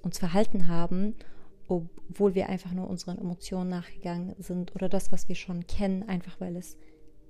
uns 0.03 0.19
verhalten 0.19 0.69
haben 0.69 1.15
obwohl 1.69 2.35
wir 2.35 2.49
einfach 2.49 2.73
nur 2.73 2.89
unseren 2.89 3.19
Emotionen 3.19 3.69
nachgegangen 3.69 4.35
sind 4.39 4.75
oder 4.75 4.89
das, 4.89 5.13
was 5.13 5.29
wir 5.29 5.35
schon 5.35 5.67
kennen, 5.67 6.03
einfach 6.03 6.41
weil 6.41 6.57
es 6.57 6.77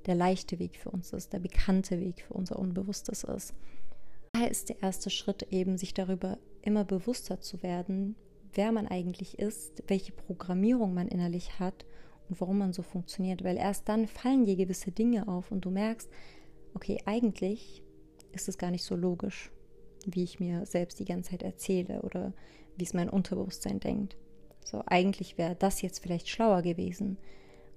der 0.07 0.15
leichte 0.15 0.59
Weg 0.59 0.77
für 0.77 0.91
uns 0.91 1.13
ist, 1.13 1.33
der 1.33 1.41
bekannte 1.41 2.01
Weg 2.01 2.23
für 2.23 2.35
unser 2.35 2.59
Unbewusstes 2.59 3.25
ist. 3.25 3.55
Daher 4.33 4.51
ist 4.51 4.69
der 4.69 4.83
erste 4.83 5.11
Schritt 5.11 5.43
eben, 5.51 5.77
sich 5.77 5.93
darüber 5.93 6.39
immer 6.63 6.85
bewusster 6.85 7.41
zu 7.41 7.63
werden, 7.63 8.15
wer 8.55 8.73
man 8.73 8.87
eigentlich 8.87 9.39
ist, 9.39 9.83
welche 9.89 10.13
Programmierung 10.13 10.95
man 10.95 11.09
innerlich 11.09 11.59
hat 11.59 11.85
und 12.29 12.41
warum 12.41 12.59
man 12.59 12.73
so 12.73 12.83
funktioniert, 12.83 13.43
weil 13.43 13.57
erst 13.57 13.89
dann 13.89 14.07
fallen 14.07 14.45
dir 14.45 14.57
gewisse 14.57 14.93
Dinge 14.93 15.29
auf 15.29 15.51
und 15.51 15.65
du 15.65 15.71
merkst, 15.71 16.09
okay, 16.75 16.99
eigentlich 17.07 17.83
ist 18.33 18.49
es 18.49 18.59
gar 18.59 18.71
nicht 18.71 18.85
so 18.85 18.95
logisch, 18.95 19.51
wie 20.07 20.23
ich 20.23 20.39
mir 20.39 20.65
selbst 20.65 21.01
die 21.01 21.05
ganze 21.05 21.31
Zeit 21.31 21.43
erzähle 21.43 22.03
oder 22.03 22.33
wie 22.77 22.85
es 22.85 22.95
mein 22.95 23.11
Unterbewusstsein 23.11 23.81
denkt. 23.81 24.17
So, 24.69 24.83
eigentlich 24.85 25.39
wäre 25.39 25.57
das 25.57 25.81
jetzt 25.81 26.01
vielleicht 26.03 26.29
schlauer 26.29 26.61
gewesen. 26.61 27.17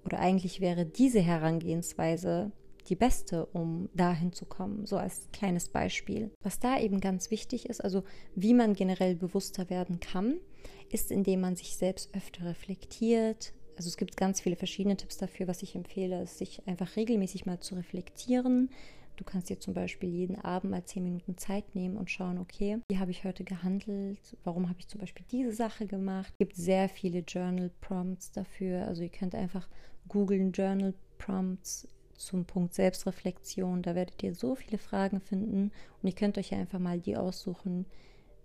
Oder 0.03 0.19
eigentlich 0.19 0.59
wäre 0.59 0.85
diese 0.85 1.21
Herangehensweise 1.21 2.51
die 2.89 2.95
beste, 2.95 3.45
um 3.45 3.87
dahin 3.93 4.33
zu 4.33 4.45
kommen, 4.45 4.85
so 4.85 4.97
als 4.97 5.29
kleines 5.31 5.69
Beispiel. 5.69 6.31
Was 6.43 6.59
da 6.59 6.77
eben 6.79 6.99
ganz 6.99 7.31
wichtig 7.31 7.69
ist, 7.69 7.81
also 7.81 8.03
wie 8.35 8.53
man 8.53 8.73
generell 8.73 9.15
bewusster 9.15 9.69
werden 9.69 10.01
kann, 10.01 10.39
ist, 10.89 11.11
indem 11.11 11.41
man 11.41 11.55
sich 11.55 11.77
selbst 11.77 12.13
öfter 12.13 12.45
reflektiert. 12.45 13.53
Also 13.77 13.87
es 13.87 13.95
gibt 13.95 14.17
ganz 14.17 14.41
viele 14.41 14.57
verschiedene 14.57 14.97
Tipps 14.97 15.17
dafür, 15.17 15.47
was 15.47 15.63
ich 15.63 15.75
empfehle, 15.75 16.23
ist, 16.23 16.39
sich 16.39 16.67
einfach 16.67 16.97
regelmäßig 16.97 17.45
mal 17.45 17.61
zu 17.61 17.75
reflektieren, 17.75 18.69
Du 19.21 19.25
kannst 19.25 19.51
dir 19.51 19.59
zum 19.59 19.75
Beispiel 19.75 20.09
jeden 20.09 20.35
Abend 20.43 20.71
mal 20.71 20.83
zehn 20.83 21.03
Minuten 21.03 21.37
Zeit 21.37 21.75
nehmen 21.75 21.95
und 21.95 22.09
schauen, 22.09 22.39
okay, 22.39 22.79
wie 22.89 22.97
habe 22.97 23.11
ich 23.11 23.23
heute 23.23 23.43
gehandelt? 23.43 24.35
Warum 24.43 24.67
habe 24.67 24.79
ich 24.79 24.87
zum 24.87 24.99
Beispiel 24.99 25.23
diese 25.31 25.51
Sache 25.51 25.85
gemacht? 25.85 26.33
Es 26.33 26.37
gibt 26.39 26.55
sehr 26.55 26.89
viele 26.89 27.19
Journal 27.19 27.69
Prompts 27.81 28.31
dafür. 28.31 28.87
Also 28.87 29.03
ihr 29.03 29.09
könnt 29.09 29.35
einfach 29.35 29.69
googeln 30.07 30.53
Journal 30.53 30.95
Prompts 31.19 31.87
zum 32.17 32.45
Punkt 32.45 32.73
Selbstreflexion. 32.73 33.83
Da 33.83 33.93
werdet 33.93 34.23
ihr 34.23 34.33
so 34.33 34.55
viele 34.55 34.79
Fragen 34.79 35.21
finden 35.21 35.71
und 36.01 36.09
ihr 36.09 36.15
könnt 36.15 36.39
euch 36.39 36.49
ja 36.49 36.57
einfach 36.57 36.79
mal 36.79 36.99
die 36.99 37.15
aussuchen, 37.15 37.85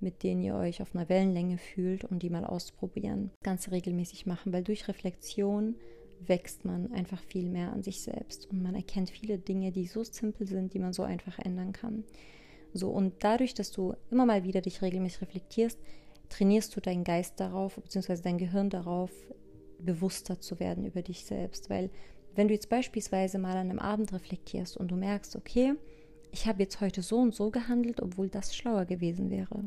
mit 0.00 0.22
denen 0.22 0.42
ihr 0.42 0.56
euch 0.56 0.82
auf 0.82 0.94
einer 0.94 1.08
Wellenlänge 1.08 1.56
fühlt 1.56 2.04
und 2.04 2.22
die 2.22 2.28
mal 2.28 2.44
ausprobieren. 2.44 3.30
Das 3.40 3.46
Ganze 3.46 3.70
regelmäßig 3.70 4.26
machen, 4.26 4.52
weil 4.52 4.62
durch 4.62 4.88
Reflexion 4.88 5.76
wächst 6.20 6.64
man 6.64 6.92
einfach 6.92 7.22
viel 7.22 7.48
mehr 7.48 7.72
an 7.72 7.82
sich 7.82 8.00
selbst 8.00 8.50
und 8.50 8.62
man 8.62 8.74
erkennt 8.74 9.10
viele 9.10 9.38
Dinge, 9.38 9.72
die 9.72 9.86
so 9.86 10.02
simpel 10.04 10.46
sind, 10.46 10.74
die 10.74 10.78
man 10.78 10.92
so 10.92 11.02
einfach 11.02 11.38
ändern 11.38 11.72
kann. 11.72 12.04
So, 12.72 12.90
und 12.90 13.14
dadurch, 13.20 13.54
dass 13.54 13.70
du 13.70 13.94
immer 14.10 14.26
mal 14.26 14.44
wieder 14.44 14.60
dich 14.60 14.82
regelmäßig 14.82 15.22
reflektierst, 15.22 15.78
trainierst 16.28 16.76
du 16.76 16.80
deinen 16.80 17.04
Geist 17.04 17.40
darauf, 17.40 17.76
beziehungsweise 17.76 18.22
dein 18.22 18.38
Gehirn 18.38 18.70
darauf, 18.70 19.10
bewusster 19.78 20.40
zu 20.40 20.58
werden 20.58 20.84
über 20.84 21.02
dich 21.02 21.24
selbst. 21.24 21.70
Weil 21.70 21.90
wenn 22.34 22.48
du 22.48 22.54
jetzt 22.54 22.68
beispielsweise 22.68 23.38
mal 23.38 23.56
an 23.56 23.70
einem 23.70 23.78
Abend 23.78 24.12
reflektierst 24.12 24.76
und 24.76 24.90
du 24.90 24.96
merkst, 24.96 25.36
okay, 25.36 25.74
ich 26.32 26.46
habe 26.46 26.62
jetzt 26.62 26.80
heute 26.80 27.02
so 27.02 27.18
und 27.18 27.34
so 27.34 27.50
gehandelt, 27.50 28.02
obwohl 28.02 28.28
das 28.28 28.54
schlauer 28.54 28.84
gewesen 28.84 29.30
wäre. 29.30 29.64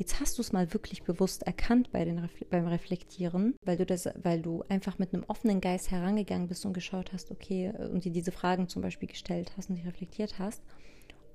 Jetzt 0.00 0.18
hast 0.18 0.38
du 0.38 0.40
es 0.40 0.50
mal 0.50 0.72
wirklich 0.72 1.02
bewusst 1.02 1.42
erkannt 1.42 1.92
bei 1.92 2.06
den, 2.06 2.26
beim 2.48 2.66
Reflektieren, 2.66 3.54
weil 3.62 3.76
du 3.76 3.84
das, 3.84 4.08
weil 4.22 4.40
du 4.40 4.64
einfach 4.66 4.98
mit 4.98 5.12
einem 5.12 5.24
offenen 5.28 5.60
Geist 5.60 5.90
herangegangen 5.90 6.48
bist 6.48 6.64
und 6.64 6.72
geschaut 6.72 7.12
hast, 7.12 7.30
okay, 7.30 7.70
und 7.92 8.06
dir 8.06 8.10
diese 8.10 8.32
Fragen 8.32 8.66
zum 8.66 8.80
Beispiel 8.80 9.10
gestellt 9.10 9.52
hast 9.58 9.68
und 9.68 9.76
dich 9.76 9.84
reflektiert 9.84 10.38
hast. 10.38 10.62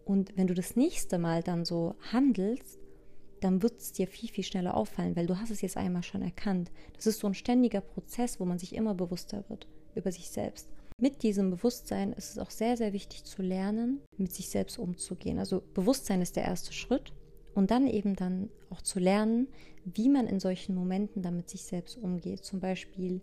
Und 0.04 0.36
wenn 0.36 0.48
du 0.48 0.56
das 0.56 0.76
nächste 0.76 1.20
Mal 1.20 1.44
dann 1.44 1.64
so 1.64 1.94
handelst, 2.12 2.80
dann 3.40 3.62
wird 3.62 3.80
es 3.80 3.92
dir 3.92 4.08
viel, 4.08 4.30
viel 4.30 4.44
schneller 4.44 4.76
auffallen, 4.76 5.16
weil 5.16 5.28
du 5.28 5.40
hast 5.40 5.52
es 5.52 5.62
jetzt 5.62 5.78
einmal 5.78 6.02
schon 6.02 6.24
erkannt. 6.24 6.72
Das 6.96 7.06
ist 7.06 7.20
so 7.20 7.28
ein 7.28 7.36
ständiger 7.36 7.82
Prozess, 7.82 8.40
wo 8.40 8.46
man 8.46 8.58
sich 8.58 8.74
immer 8.74 8.96
bewusster 8.96 9.48
wird 9.48 9.68
über 9.94 10.12
sich 10.12 10.32
selbst. 10.32 10.72
Mit 11.00 11.22
diesem 11.22 11.52
Bewusstsein 11.52 12.14
ist 12.14 12.32
es 12.32 12.40
auch 12.40 12.50
sehr, 12.50 12.78
sehr 12.78 12.94
wichtig 12.94 13.26
zu 13.26 13.44
lernen, 13.44 14.02
mit 14.18 14.34
sich 14.34 14.50
selbst 14.50 14.80
umzugehen. 14.80 15.38
Also 15.38 15.62
Bewusstsein 15.76 16.24
ist 16.24 16.36
der 16.36 16.46
erste 16.46 16.74
Schritt 16.74 17.14
und 17.56 17.72
dann 17.72 17.88
eben 17.88 18.16
dann 18.16 18.50
auch 18.70 18.82
zu 18.82 19.00
lernen, 19.00 19.48
wie 19.86 20.10
man 20.10 20.28
in 20.28 20.40
solchen 20.40 20.76
Momenten 20.76 21.24
dann 21.24 21.38
mit 21.38 21.50
sich 21.50 21.64
selbst 21.64 21.98
umgeht. 21.98 22.44
Zum 22.44 22.60
Beispiel, 22.60 23.22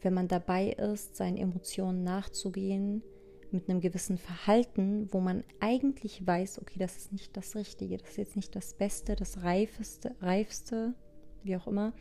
wenn 0.00 0.14
man 0.14 0.28
dabei 0.28 0.70
ist, 0.70 1.16
seinen 1.16 1.36
Emotionen 1.36 2.04
nachzugehen, 2.04 3.02
mit 3.50 3.68
einem 3.68 3.80
gewissen 3.80 4.16
Verhalten, 4.16 5.08
wo 5.12 5.20
man 5.20 5.44
eigentlich 5.60 6.26
weiß, 6.26 6.60
okay, 6.62 6.78
das 6.78 6.96
ist 6.96 7.12
nicht 7.12 7.36
das 7.36 7.54
Richtige, 7.54 7.98
das 7.98 8.10
ist 8.10 8.16
jetzt 8.16 8.36
nicht 8.36 8.56
das 8.56 8.72
Beste, 8.74 9.14
das 9.14 9.42
Reifeste, 9.42 10.14
Reifste, 10.20 10.94
wie 11.42 11.56
auch 11.56 11.66
immer, 11.66 11.92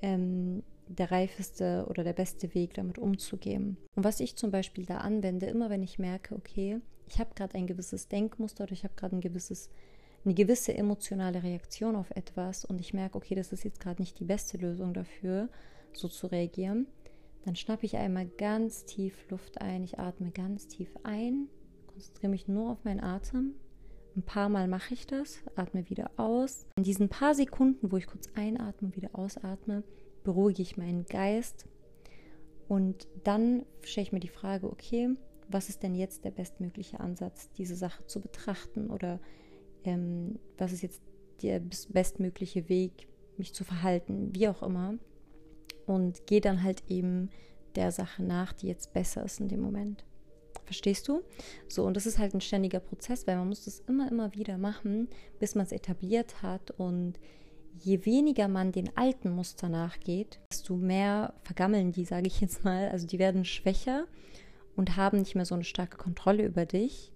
ähm, 0.00 0.62
der 0.88 1.10
reifeste 1.10 1.86
oder 1.88 2.04
der 2.04 2.12
beste 2.12 2.54
Weg, 2.54 2.74
damit 2.74 2.98
umzugehen. 2.98 3.76
Und 3.96 4.04
was 4.04 4.20
ich 4.20 4.36
zum 4.36 4.52
Beispiel 4.52 4.86
da 4.86 4.98
anwende, 4.98 5.46
immer 5.46 5.70
wenn 5.70 5.82
ich 5.82 5.98
merke, 5.98 6.36
okay, 6.36 6.80
ich 7.08 7.18
habe 7.18 7.34
gerade 7.34 7.56
ein 7.56 7.66
gewisses 7.66 8.08
Denkmuster 8.08 8.64
oder 8.64 8.72
ich 8.72 8.84
habe 8.84 8.94
gerade 8.94 9.16
ein 9.16 9.20
gewisses, 9.20 9.70
eine 10.24 10.34
gewisse 10.34 10.74
emotionale 10.74 11.42
Reaktion 11.42 11.96
auf 11.96 12.10
etwas 12.10 12.64
und 12.64 12.80
ich 12.80 12.94
merke, 12.94 13.16
okay, 13.16 13.34
das 13.34 13.52
ist 13.52 13.64
jetzt 13.64 13.80
gerade 13.80 14.02
nicht 14.02 14.18
die 14.18 14.24
beste 14.24 14.58
Lösung 14.58 14.92
dafür, 14.92 15.48
so 15.92 16.08
zu 16.08 16.26
reagieren, 16.26 16.86
dann 17.44 17.56
schnappe 17.56 17.86
ich 17.86 17.96
einmal 17.96 18.26
ganz 18.26 18.84
tief 18.84 19.14
Luft 19.30 19.60
ein. 19.60 19.84
Ich 19.84 19.98
atme 20.00 20.32
ganz 20.32 20.66
tief 20.66 20.90
ein, 21.04 21.48
konzentriere 21.86 22.30
mich 22.30 22.48
nur 22.48 22.72
auf 22.72 22.84
meinen 22.84 23.00
Atem. 23.00 23.54
Ein 24.16 24.22
paar 24.22 24.48
Mal 24.48 24.66
mache 24.66 24.94
ich 24.94 25.06
das, 25.06 25.38
atme 25.54 25.88
wieder 25.88 26.10
aus. 26.16 26.66
In 26.76 26.82
diesen 26.82 27.08
paar 27.08 27.34
Sekunden, 27.34 27.92
wo 27.92 27.98
ich 27.98 28.06
kurz 28.06 28.28
einatme 28.34 28.88
und 28.88 28.96
wieder 28.96 29.10
ausatme, 29.12 29.84
beruhige 30.24 30.62
ich 30.62 30.76
meinen 30.76 31.06
Geist 31.06 31.66
und 32.68 33.06
dann 33.24 33.64
stelle 33.82 34.06
ich 34.06 34.12
mir 34.12 34.20
die 34.20 34.28
Frage, 34.28 34.70
okay, 34.70 35.10
was 35.48 35.68
ist 35.68 35.82
denn 35.82 35.94
jetzt 35.94 36.24
der 36.24 36.32
bestmögliche 36.32 36.98
Ansatz, 37.00 37.50
diese 37.52 37.76
Sache 37.76 38.04
zu 38.06 38.20
betrachten 38.20 38.90
oder 38.90 39.20
ähm, 39.86 40.38
was 40.58 40.72
ist 40.72 40.82
jetzt 40.82 41.02
der 41.42 41.60
bestmögliche 41.88 42.68
Weg, 42.68 43.08
mich 43.36 43.54
zu 43.54 43.64
verhalten, 43.64 44.34
wie 44.34 44.48
auch 44.48 44.62
immer. 44.62 44.94
Und 45.86 46.26
gehe 46.26 46.40
dann 46.40 46.62
halt 46.62 46.82
eben 46.88 47.30
der 47.74 47.92
Sache 47.92 48.22
nach, 48.22 48.52
die 48.52 48.66
jetzt 48.68 48.92
besser 48.92 49.24
ist 49.24 49.40
in 49.40 49.48
dem 49.48 49.60
Moment. 49.60 50.04
Verstehst 50.64 51.06
du? 51.06 51.22
So, 51.68 51.84
und 51.84 51.96
das 51.96 52.06
ist 52.06 52.18
halt 52.18 52.34
ein 52.34 52.40
ständiger 52.40 52.80
Prozess, 52.80 53.26
weil 53.26 53.36
man 53.36 53.48
muss 53.48 53.64
das 53.64 53.80
immer, 53.80 54.10
immer 54.10 54.34
wieder 54.34 54.58
machen, 54.58 55.08
bis 55.38 55.54
man 55.54 55.64
es 55.64 55.72
etabliert 55.72 56.42
hat 56.42 56.72
und 56.72 57.20
je 57.78 58.04
weniger 58.04 58.48
man 58.48 58.72
den 58.72 58.96
alten 58.96 59.30
Muster 59.30 59.68
nachgeht, 59.68 60.40
desto 60.50 60.76
mehr 60.76 61.34
vergammeln 61.42 61.92
die, 61.92 62.04
sage 62.04 62.26
ich 62.26 62.40
jetzt 62.40 62.64
mal. 62.64 62.88
Also 62.88 63.06
die 63.06 63.18
werden 63.18 63.44
schwächer 63.44 64.06
und 64.74 64.96
haben 64.96 65.18
nicht 65.18 65.34
mehr 65.34 65.44
so 65.44 65.54
eine 65.54 65.64
starke 65.64 65.98
Kontrolle 65.98 66.44
über 66.44 66.66
dich. 66.66 67.12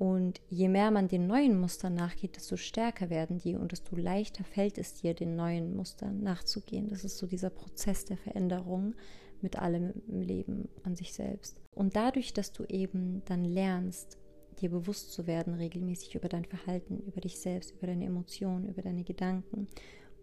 Und 0.00 0.40
je 0.48 0.70
mehr 0.70 0.90
man 0.90 1.08
den 1.08 1.26
neuen 1.26 1.60
Mustern 1.60 1.94
nachgeht, 1.94 2.36
desto 2.36 2.56
stärker 2.56 3.10
werden 3.10 3.36
die 3.36 3.54
und 3.54 3.72
desto 3.72 3.96
leichter 3.96 4.44
fällt 4.44 4.78
es 4.78 4.94
dir, 4.94 5.12
den 5.12 5.36
neuen 5.36 5.76
Mustern 5.76 6.22
nachzugehen. 6.22 6.88
Das 6.88 7.04
ist 7.04 7.18
so 7.18 7.26
dieser 7.26 7.50
Prozess 7.50 8.06
der 8.06 8.16
Veränderung 8.16 8.94
mit 9.42 9.58
allem 9.58 9.92
im 10.08 10.22
Leben 10.22 10.70
an 10.84 10.96
sich 10.96 11.12
selbst. 11.12 11.60
Und 11.74 11.96
dadurch, 11.96 12.32
dass 12.32 12.50
du 12.50 12.64
eben 12.64 13.20
dann 13.26 13.44
lernst, 13.44 14.16
dir 14.62 14.70
bewusst 14.70 15.12
zu 15.12 15.26
werden, 15.26 15.52
regelmäßig 15.52 16.14
über 16.14 16.30
dein 16.30 16.46
Verhalten, 16.46 17.00
über 17.00 17.20
dich 17.20 17.38
selbst, 17.38 17.72
über 17.72 17.86
deine 17.86 18.06
Emotionen, 18.06 18.70
über 18.70 18.80
deine 18.80 19.04
Gedanken 19.04 19.68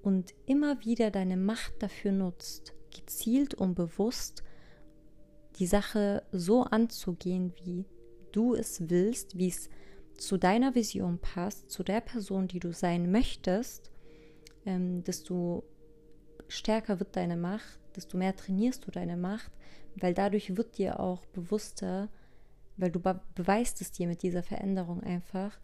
und 0.02 0.34
immer 0.48 0.84
wieder 0.84 1.12
deine 1.12 1.38
Macht 1.38 1.84
dafür 1.84 2.14
nutzt, 2.14 2.74
gezielt 2.96 3.54
und 3.54 3.76
bewusst 3.76 4.42
die 5.60 5.68
Sache 5.68 6.24
so 6.32 6.64
anzugehen, 6.64 7.54
wie 7.64 7.86
du 8.32 8.56
es 8.56 8.90
willst, 8.90 9.38
wie 9.38 9.50
es 9.50 9.70
zu 10.18 10.38
deiner 10.38 10.76
Vision 10.76 11.20
passt, 11.20 11.70
zu 11.70 11.84
der 11.84 12.02
Person, 12.02 12.48
die 12.48 12.60
du 12.60 12.74
sein 12.74 13.12
möchtest, 13.12 13.92
ähm, 14.66 15.04
desto 15.04 15.64
stärker 16.48 17.00
wird 17.00 17.16
deine 17.16 17.38
Macht, 17.38 17.80
desto 17.96 18.18
mehr 18.18 18.36
trainierst 18.36 18.86
du 18.86 18.92
deine 18.92 19.18
Macht, 19.18 19.52
weil 19.96 20.14
dadurch 20.14 20.56
wird 20.56 20.78
dir 20.78 21.00
auch 21.00 21.26
bewusster, 21.28 22.10
weil 22.78 22.92
du 22.92 23.00
be 23.00 23.20
beweist 23.36 23.82
es 23.82 23.92
dir 23.92 24.08
mit 24.08 24.22
dieser 24.24 24.44
Veränderung 24.44 25.02
einfach, 25.04 25.60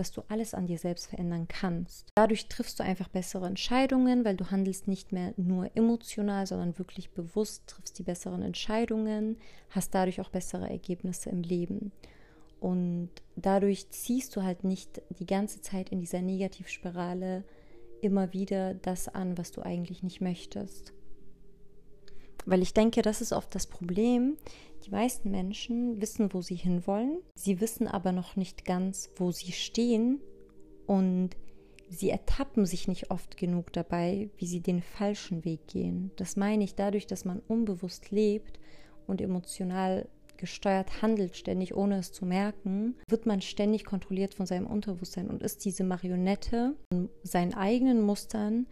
dass 0.00 0.12
du 0.12 0.22
alles 0.28 0.54
an 0.54 0.66
dir 0.66 0.78
selbst 0.78 1.08
verändern 1.08 1.46
kannst. 1.46 2.08
Dadurch 2.14 2.48
triffst 2.48 2.80
du 2.80 2.84
einfach 2.84 3.08
bessere 3.08 3.46
Entscheidungen, 3.46 4.24
weil 4.24 4.34
du 4.34 4.50
handelst 4.50 4.88
nicht 4.88 5.12
mehr 5.12 5.34
nur 5.36 5.70
emotional, 5.76 6.46
sondern 6.46 6.78
wirklich 6.78 7.10
bewusst, 7.10 7.66
triffst 7.66 7.98
die 7.98 8.02
besseren 8.02 8.40
Entscheidungen, 8.40 9.36
hast 9.68 9.94
dadurch 9.94 10.22
auch 10.22 10.30
bessere 10.30 10.70
Ergebnisse 10.70 11.28
im 11.28 11.42
Leben. 11.42 11.92
Und 12.60 13.10
dadurch 13.36 13.90
ziehst 13.90 14.34
du 14.36 14.42
halt 14.42 14.64
nicht 14.64 15.02
die 15.18 15.26
ganze 15.26 15.60
Zeit 15.60 15.90
in 15.90 16.00
dieser 16.00 16.22
Negativspirale 16.22 17.44
immer 18.00 18.32
wieder 18.32 18.72
das 18.72 19.06
an, 19.06 19.36
was 19.36 19.52
du 19.52 19.60
eigentlich 19.60 20.02
nicht 20.02 20.22
möchtest. 20.22 20.94
Weil 22.46 22.62
ich 22.62 22.74
denke, 22.74 23.02
das 23.02 23.20
ist 23.20 23.32
oft 23.32 23.54
das 23.54 23.66
Problem. 23.66 24.36
Die 24.86 24.90
meisten 24.90 25.30
Menschen 25.30 26.00
wissen, 26.00 26.32
wo 26.32 26.40
sie 26.40 26.54
hinwollen. 26.54 27.18
Sie 27.34 27.60
wissen 27.60 27.86
aber 27.86 28.12
noch 28.12 28.36
nicht 28.36 28.64
ganz, 28.64 29.10
wo 29.16 29.30
sie 29.30 29.52
stehen. 29.52 30.20
Und 30.86 31.30
sie 31.88 32.10
ertappen 32.10 32.66
sich 32.66 32.88
nicht 32.88 33.10
oft 33.10 33.36
genug 33.36 33.72
dabei, 33.72 34.30
wie 34.38 34.46
sie 34.46 34.60
den 34.60 34.82
falschen 34.82 35.44
Weg 35.44 35.66
gehen. 35.68 36.12
Das 36.16 36.36
meine 36.36 36.64
ich 36.64 36.74
dadurch, 36.74 37.06
dass 37.06 37.24
man 37.24 37.40
unbewusst 37.46 38.10
lebt 38.10 38.58
und 39.06 39.20
emotional 39.20 40.08
gesteuert 40.40 41.02
handelt, 41.02 41.36
ständig 41.36 41.76
ohne 41.76 41.98
es 41.98 42.12
zu 42.12 42.24
merken, 42.24 42.96
wird 43.08 43.26
man 43.26 43.42
ständig 43.42 43.84
kontrolliert 43.84 44.34
von 44.34 44.46
seinem 44.46 44.66
Unterbewusstsein 44.66 45.28
und 45.28 45.42
ist 45.42 45.64
diese 45.64 45.84
Marionette 45.84 46.76
in 46.90 47.10
seinen 47.22 47.52
eigenen 47.52 48.00
Mustern, 48.00 48.66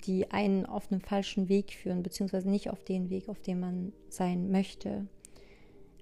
die 0.00 0.30
einen 0.30 0.66
auf 0.66 0.90
einen 0.90 1.00
falschen 1.00 1.48
Weg 1.48 1.72
führen, 1.72 2.02
beziehungsweise 2.02 2.48
nicht 2.48 2.70
auf 2.70 2.84
den 2.84 3.10
Weg, 3.10 3.28
auf 3.28 3.40
dem 3.40 3.60
man 3.60 3.92
sein 4.08 4.50
möchte. 4.50 5.06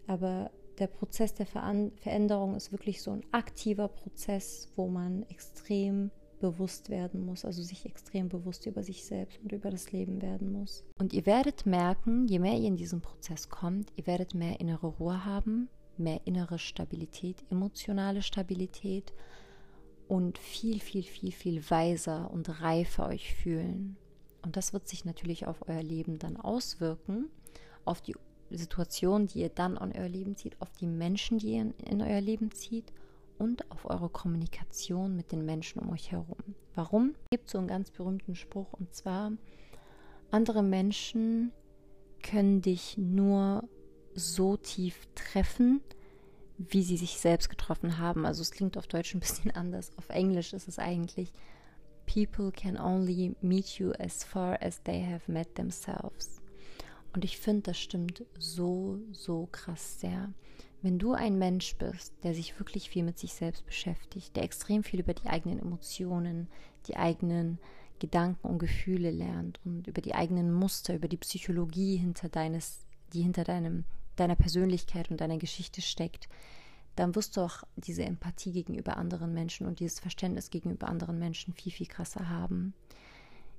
Aber 0.06 0.50
der 0.78 0.86
Prozess 0.86 1.34
der 1.34 1.46
Veränderung 1.46 2.54
ist 2.54 2.72
wirklich 2.72 3.02
so 3.02 3.10
ein 3.10 3.22
aktiver 3.32 3.88
Prozess, 3.88 4.72
wo 4.76 4.88
man 4.88 5.24
extrem 5.24 6.10
bewusst 6.40 6.88
werden 6.88 7.26
muss, 7.26 7.44
also 7.44 7.62
sich 7.62 7.84
extrem 7.84 8.28
bewusst 8.28 8.66
über 8.66 8.82
sich 8.82 9.04
selbst 9.04 9.40
und 9.42 9.52
über 9.52 9.70
das 9.70 9.92
Leben 9.92 10.22
werden 10.22 10.52
muss. 10.52 10.84
Und 10.98 11.12
ihr 11.12 11.26
werdet 11.26 11.66
merken, 11.66 12.26
je 12.28 12.38
mehr 12.38 12.54
ihr 12.54 12.68
in 12.68 12.76
diesen 12.76 13.00
Prozess 13.00 13.48
kommt, 13.48 13.92
ihr 13.96 14.06
werdet 14.06 14.34
mehr 14.34 14.60
innere 14.60 14.86
Ruhe 14.86 15.24
haben, 15.24 15.68
mehr 15.96 16.20
innere 16.24 16.58
Stabilität, 16.60 17.44
emotionale 17.50 18.22
Stabilität, 18.22 19.12
und 20.08 20.38
viel, 20.38 20.80
viel, 20.80 21.02
viel, 21.02 21.32
viel 21.32 21.70
weiser 21.70 22.30
und 22.30 22.62
reifer 22.62 23.08
euch 23.08 23.34
fühlen. 23.34 23.96
Und 24.42 24.56
das 24.56 24.72
wird 24.72 24.88
sich 24.88 25.04
natürlich 25.04 25.46
auf 25.46 25.68
euer 25.68 25.82
Leben 25.82 26.18
dann 26.18 26.36
auswirken, 26.36 27.28
auf 27.84 28.00
die 28.00 28.14
Situation, 28.50 29.26
die 29.26 29.40
ihr 29.40 29.50
dann 29.50 29.76
an 29.76 29.92
euer 29.92 30.08
Leben 30.08 30.36
zieht, 30.36 30.60
auf 30.60 30.72
die 30.72 30.86
Menschen, 30.86 31.38
die 31.38 31.54
ihr 31.54 31.74
in 31.84 32.02
euer 32.02 32.20
Leben 32.20 32.50
zieht 32.50 32.92
und 33.38 33.70
auf 33.70 33.84
eure 33.84 34.08
Kommunikation 34.08 35.14
mit 35.14 35.32
den 35.32 35.44
Menschen 35.44 35.80
um 35.80 35.90
euch 35.90 36.10
herum. 36.10 36.38
Warum? 36.74 37.14
Es 37.24 37.38
gibt 37.38 37.50
so 37.50 37.58
einen 37.58 37.68
ganz 37.68 37.90
berühmten 37.90 38.34
Spruch 38.34 38.72
und 38.72 38.94
zwar, 38.94 39.32
andere 40.30 40.62
Menschen 40.62 41.52
können 42.22 42.62
dich 42.62 42.96
nur 42.98 43.68
so 44.14 44.56
tief 44.56 45.06
treffen, 45.14 45.80
wie 46.58 46.82
sie 46.82 46.96
sich 46.96 47.18
selbst 47.18 47.48
getroffen 47.48 47.98
haben. 47.98 48.26
Also 48.26 48.42
es 48.42 48.50
klingt 48.50 48.76
auf 48.76 48.86
Deutsch 48.86 49.14
ein 49.14 49.20
bisschen 49.20 49.50
anders. 49.54 49.90
Auf 49.96 50.08
Englisch 50.10 50.52
ist 50.52 50.68
es 50.68 50.78
eigentlich 50.78 51.32
People 52.06 52.50
can 52.50 52.78
only 52.78 53.36
meet 53.40 53.78
you 53.78 53.92
as 53.98 54.24
far 54.24 54.60
as 54.62 54.82
they 54.82 55.04
have 55.04 55.30
met 55.30 55.54
themselves. 55.54 56.40
Und 57.12 57.24
ich 57.24 57.38
finde, 57.38 57.62
das 57.62 57.78
stimmt 57.78 58.24
so, 58.38 58.98
so 59.12 59.48
krass 59.50 60.00
sehr. 60.00 60.32
wenn 60.82 60.98
du 60.98 61.12
ein 61.12 61.38
Mensch 61.38 61.76
bist, 61.76 62.14
der 62.22 62.34
sich 62.34 62.58
wirklich 62.58 62.88
viel 62.88 63.02
mit 63.02 63.18
sich 63.18 63.34
selbst 63.34 63.66
beschäftigt, 63.66 64.36
der 64.36 64.44
extrem 64.44 64.84
viel 64.84 65.00
über 65.00 65.14
die 65.14 65.26
eigenen 65.28 65.58
Emotionen, 65.58 66.48
die 66.86 66.96
eigenen 66.96 67.58
Gedanken 67.98 68.46
und 68.46 68.58
Gefühle 68.58 69.10
lernt 69.10 69.60
und 69.64 69.88
über 69.88 70.00
die 70.00 70.14
eigenen 70.14 70.52
Muster, 70.52 70.94
über 70.94 71.08
die 71.08 71.16
Psychologie 71.16 71.96
hinter 71.96 72.28
deines, 72.28 72.86
die 73.12 73.22
hinter 73.22 73.42
deinem, 73.44 73.84
deiner 74.20 74.36
Persönlichkeit 74.36 75.10
und 75.10 75.20
deiner 75.20 75.38
Geschichte 75.38 75.80
steckt, 75.80 76.28
dann 76.96 77.14
wirst 77.14 77.36
du 77.36 77.42
auch 77.42 77.62
diese 77.76 78.04
Empathie 78.04 78.52
gegenüber 78.52 78.96
anderen 78.96 79.32
Menschen 79.32 79.66
und 79.66 79.80
dieses 79.80 80.00
Verständnis 80.00 80.50
gegenüber 80.50 80.88
anderen 80.88 81.18
Menschen 81.18 81.54
viel, 81.54 81.72
viel 81.72 81.86
krasser 81.86 82.28
haben. 82.28 82.74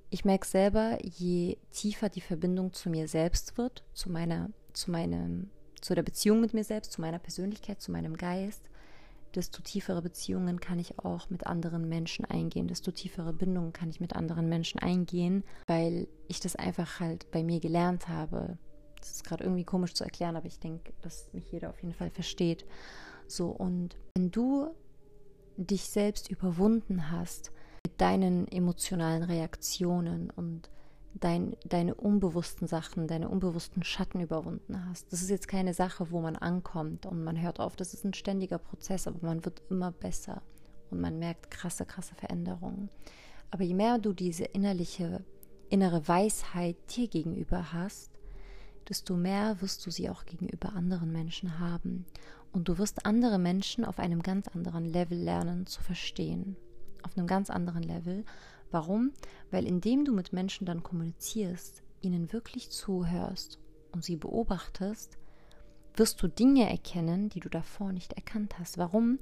Ich 0.09 0.25
merke 0.25 0.47
selber, 0.47 0.97
je 1.03 1.57
tiefer 1.71 2.09
die 2.09 2.21
Verbindung 2.21 2.73
zu 2.73 2.89
mir 2.89 3.07
selbst 3.07 3.57
wird, 3.57 3.83
zu 3.93 4.09
meiner, 4.11 4.49
zu 4.73 4.91
meinem, 4.91 5.49
zu 5.81 5.95
der 5.95 6.03
Beziehung 6.03 6.41
mit 6.41 6.53
mir 6.53 6.63
selbst, 6.63 6.91
zu 6.91 7.01
meiner 7.01 7.19
Persönlichkeit, 7.19 7.79
zu 7.79 7.91
meinem 7.91 8.17
Geist, 8.17 8.63
desto 9.35 9.61
tiefere 9.61 10.01
Beziehungen 10.01 10.59
kann 10.59 10.79
ich 10.79 10.99
auch 10.99 11.29
mit 11.29 11.45
anderen 11.45 11.87
Menschen 11.87 12.25
eingehen, 12.25 12.67
desto 12.67 12.91
tiefere 12.91 13.33
Bindungen 13.33 13.71
kann 13.71 13.89
ich 13.89 13.99
mit 13.99 14.15
anderen 14.15 14.49
Menschen 14.49 14.79
eingehen, 14.79 15.43
weil 15.67 16.07
ich 16.27 16.39
das 16.39 16.55
einfach 16.55 16.99
halt 16.99 17.29
bei 17.31 17.43
mir 17.43 17.59
gelernt 17.59 18.07
habe. 18.07 18.57
Das 18.99 19.11
ist 19.11 19.23
gerade 19.23 19.43
irgendwie 19.43 19.63
komisch 19.63 19.93
zu 19.93 20.03
erklären, 20.03 20.35
aber 20.35 20.47
ich 20.47 20.59
denke, 20.59 20.93
dass 21.01 21.31
mich 21.33 21.51
jeder 21.51 21.69
auf 21.69 21.81
jeden 21.81 21.93
Fall 21.93 22.09
versteht. 22.09 22.65
So, 23.27 23.49
und 23.49 23.97
wenn 24.15 24.31
du 24.31 24.69
dich 25.57 25.83
selbst 25.83 26.29
überwunden 26.29 27.11
hast 27.11 27.51
mit 27.85 27.99
deinen 27.99 28.47
emotionalen 28.47 29.23
Reaktionen 29.23 30.29
und 30.29 30.69
dein, 31.13 31.55
deine 31.65 31.95
unbewussten 31.95 32.67
Sachen, 32.67 33.07
deine 33.07 33.29
unbewussten 33.29 33.83
Schatten 33.83 34.21
überwunden 34.21 34.85
hast. 34.89 35.11
Das 35.11 35.21
ist 35.21 35.29
jetzt 35.29 35.47
keine 35.47 35.73
Sache, 35.73 36.11
wo 36.11 36.21
man 36.21 36.35
ankommt 36.35 37.05
und 37.05 37.23
man 37.23 37.41
hört 37.41 37.59
auf. 37.59 37.75
Das 37.75 37.93
ist 37.93 38.05
ein 38.05 38.13
ständiger 38.13 38.57
Prozess, 38.57 39.07
aber 39.07 39.19
man 39.21 39.43
wird 39.45 39.61
immer 39.69 39.91
besser 39.91 40.41
und 40.91 41.01
man 41.01 41.19
merkt 41.19 41.51
krasse, 41.51 41.85
krasse 41.85 42.15
Veränderungen. 42.15 42.89
Aber 43.51 43.63
je 43.63 43.73
mehr 43.73 43.97
du 43.97 44.13
diese 44.13 44.45
innerliche, 44.45 45.23
innere 45.69 46.07
Weisheit 46.07 46.77
dir 46.95 47.07
gegenüber 47.07 47.73
hast, 47.73 48.11
desto 48.89 49.15
mehr 49.15 49.61
wirst 49.61 49.85
du 49.85 49.91
sie 49.91 50.09
auch 50.09 50.25
gegenüber 50.25 50.73
anderen 50.73 51.11
Menschen 51.11 51.59
haben. 51.59 52.05
Und 52.51 52.67
du 52.67 52.77
wirst 52.77 53.05
andere 53.05 53.37
Menschen 53.37 53.85
auf 53.85 53.99
einem 53.99 54.23
ganz 54.23 54.47
anderen 54.47 54.85
Level 54.85 55.17
lernen 55.17 55.67
zu 55.67 55.83
verstehen. 55.83 56.57
Auf 57.03 57.15
einem 57.15 57.27
ganz 57.27 57.49
anderen 57.49 57.83
Level. 57.83 58.25
Warum? 58.71 59.11
Weil 59.51 59.65
indem 59.65 60.03
du 60.05 60.13
mit 60.13 60.33
Menschen 60.33 60.65
dann 60.65 60.83
kommunizierst, 60.83 61.83
ihnen 62.01 62.33
wirklich 62.33 62.71
zuhörst 62.71 63.59
und 63.91 64.03
sie 64.03 64.15
beobachtest, 64.15 65.17
wirst 65.95 66.21
du 66.21 66.27
Dinge 66.27 66.69
erkennen, 66.69 67.29
die 67.29 67.39
du 67.39 67.49
davor 67.49 67.91
nicht 67.91 68.13
erkannt 68.13 68.57
hast. 68.57 68.77
Warum? 68.77 69.19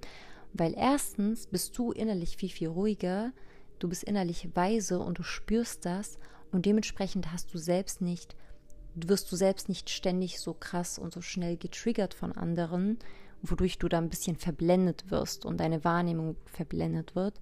Weil 0.53 0.73
erstens 0.75 1.47
bist 1.47 1.77
du 1.77 1.91
innerlich 1.91 2.37
viel, 2.37 2.49
viel 2.49 2.69
ruhiger, 2.69 3.31
du 3.79 3.89
bist 3.89 4.03
innerlich 4.03 4.55
weise 4.55 4.99
und 4.99 5.19
du 5.19 5.23
spürst 5.23 5.85
das 5.85 6.17
und 6.51 6.65
dementsprechend 6.65 7.31
hast 7.31 7.53
du 7.53 7.57
selbst 7.57 8.01
nicht 8.01 8.35
wirst 9.05 9.31
du 9.31 9.35
selbst 9.35 9.69
nicht 9.69 9.89
ständig 9.89 10.39
so 10.39 10.53
krass 10.53 10.97
und 10.97 11.13
so 11.13 11.21
schnell 11.21 11.57
getriggert 11.57 12.13
von 12.13 12.31
anderen, 12.31 12.97
wodurch 13.41 13.77
du 13.77 13.87
da 13.87 13.97
ein 13.97 14.09
bisschen 14.09 14.35
verblendet 14.35 15.11
wirst 15.11 15.45
und 15.45 15.59
deine 15.59 15.83
Wahrnehmung 15.83 16.35
verblendet 16.45 17.15
wird, 17.15 17.39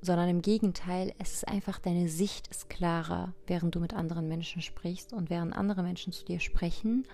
sondern 0.00 0.28
im 0.28 0.42
Gegenteil, 0.42 1.12
es 1.18 1.34
ist 1.34 1.48
einfach 1.48 1.78
deine 1.78 2.08
Sicht 2.08 2.48
ist 2.48 2.68
klarer, 2.68 3.34
während 3.46 3.74
du 3.74 3.80
mit 3.80 3.94
anderen 3.94 4.28
Menschen 4.28 4.62
sprichst 4.62 5.12
und 5.12 5.30
während 5.30 5.54
andere 5.54 5.82
Menschen 5.82 6.12
zu 6.12 6.24
dir 6.24 6.40
sprechen, 6.40 7.06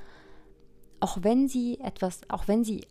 auch 1.00 1.18
wenn 1.22 1.48
sie 1.48 1.80
etwas, 1.80 2.20
auch 2.28 2.46
wenn 2.48 2.64
sie 2.64 2.86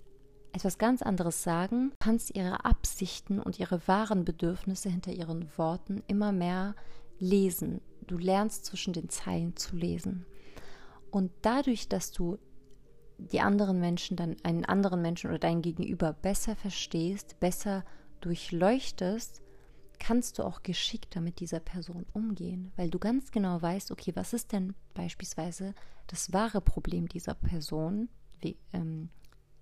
etwas 0.53 0.77
ganz 0.77 1.01
anderes 1.01 1.43
sagen, 1.43 1.93
kannst 2.00 2.36
ihre 2.36 2.65
Absichten 2.65 3.39
und 3.39 3.60
ihre 3.60 3.88
wahren 3.88 4.25
Bedürfnisse 4.25 4.89
hinter 4.89 5.13
ihren 5.13 5.50
Worten 5.58 6.03
immer 6.08 6.31
mehr 6.31 6.75
lesen. 7.20 7.79
Du 8.08 8.17
lernst 8.17 8.65
zwischen 8.65 8.91
den 8.91 9.10
Zeilen 9.10 9.55
zu 9.55 9.75
lesen. 9.77 10.25
Und 11.12 11.32
dadurch, 11.41 11.89
dass 11.89 12.12
du 12.12 12.39
die 13.18 13.41
anderen 13.41 13.80
Menschen, 13.80 14.17
dann 14.17 14.38
einen 14.43 14.65
anderen 14.65 15.02
Menschen 15.02 15.30
oder 15.30 15.39
dein 15.39 15.62
Gegenüber 15.62 16.13
besser 16.13 16.56
verstehst, 16.56 17.39
besser 17.39 17.86
durchleuchtest, 18.21 19.41
kannst 20.00 20.39
du 20.39 20.43
auch 20.43 20.63
geschickter 20.63 21.21
mit 21.21 21.39
dieser 21.39 21.60
Person 21.60 22.08
umgehen, 22.13 22.71
weil 22.76 22.89
du 22.89 22.97
ganz 22.97 23.32
genau 23.32 23.62
weißt, 23.62 23.91
okay, 23.91 24.12
was 24.15 24.34
ist 24.34 24.52
denn 24.52 24.74
beispielsweise 24.95 25.76
das 26.08 26.34
wahre 26.34 26.62
Problem 26.62 27.08
dieser 27.08 27.36
Person 27.36 28.10
wie, 28.39 28.58
ähm, 28.74 29.10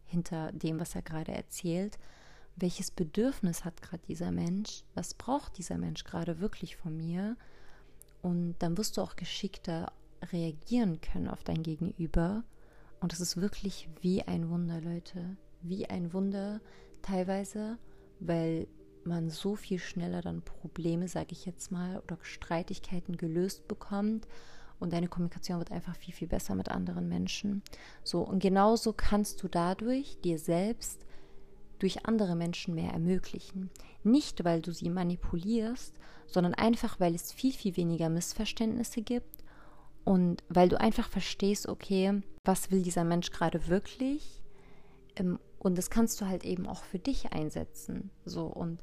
hinter 0.05 0.53
dem, 0.53 0.79
was 0.79 0.95
er 0.95 1.01
gerade 1.01 1.33
erzählt, 1.33 1.99
welches 2.55 2.91
Bedürfnis 2.91 3.65
hat 3.65 3.81
gerade 3.81 4.03
dieser 4.07 4.31
Mensch, 4.31 4.83
was 4.95 5.13
braucht 5.13 5.57
dieser 5.57 5.77
Mensch 5.77 6.03
gerade 6.03 6.39
wirklich 6.39 6.77
von 6.77 6.95
mir? 6.95 7.37
Und 8.21 8.55
dann 8.59 8.77
wirst 8.77 8.97
du 8.97 9.01
auch 9.01 9.15
geschickter 9.15 9.91
reagieren 10.31 11.01
können 11.01 11.27
auf 11.27 11.43
dein 11.43 11.63
Gegenüber. 11.63 12.43
Und 12.99 13.13
es 13.13 13.19
ist 13.19 13.37
wirklich 13.37 13.89
wie 14.01 14.21
ein 14.23 14.49
Wunder, 14.49 14.81
Leute. 14.81 15.37
Wie 15.61 15.89
ein 15.89 16.13
Wunder 16.13 16.61
teilweise, 17.01 17.77
weil 18.19 18.67
man 19.03 19.29
so 19.29 19.55
viel 19.55 19.79
schneller 19.79 20.21
dann 20.21 20.41
Probleme, 20.41 21.07
sage 21.07 21.31
ich 21.31 21.45
jetzt 21.45 21.71
mal, 21.71 21.99
oder 21.99 22.17
Streitigkeiten 22.21 23.17
gelöst 23.17 23.67
bekommt 23.67 24.27
und 24.79 24.93
deine 24.93 25.07
Kommunikation 25.07 25.59
wird 25.59 25.71
einfach 25.71 25.95
viel, 25.95 26.13
viel 26.13 26.27
besser 26.27 26.55
mit 26.55 26.69
anderen 26.69 27.07
Menschen. 27.07 27.63
So, 28.03 28.21
und 28.21 28.39
genauso 28.39 28.93
kannst 28.93 29.43
du 29.43 29.47
dadurch 29.47 30.19
dir 30.21 30.39
selbst 30.39 31.05
durch 31.79 32.05
andere 32.05 32.35
Menschen 32.35 32.75
mehr 32.75 32.91
ermöglichen. 32.91 33.69
Nicht, 34.03 34.43
weil 34.43 34.61
du 34.61 34.73
sie 34.73 34.89
manipulierst, 34.89 35.95
sondern 36.27 36.53
einfach, 36.53 36.99
weil 36.99 37.15
es 37.15 37.31
viel, 37.31 37.53
viel 37.53 37.77
weniger 37.77 38.09
Missverständnisse 38.09 39.01
gibt 39.01 39.43
und 40.09 40.43
weil 40.49 40.69
du 40.69 40.79
einfach 40.79 41.07
verstehst, 41.07 41.69
okay, 41.69 42.23
was 42.43 42.71
will 42.71 42.81
dieser 42.81 43.03
Mensch 43.03 43.29
gerade 43.29 43.67
wirklich? 43.67 44.41
Ähm, 45.15 45.37
und 45.59 45.77
das 45.77 45.91
kannst 45.91 46.19
du 46.19 46.25
halt 46.25 46.45
eben 46.45 46.65
auch 46.65 46.83
für 46.83 46.97
dich 46.97 47.31
einsetzen. 47.31 48.09
So 48.25 48.47
und 48.47 48.79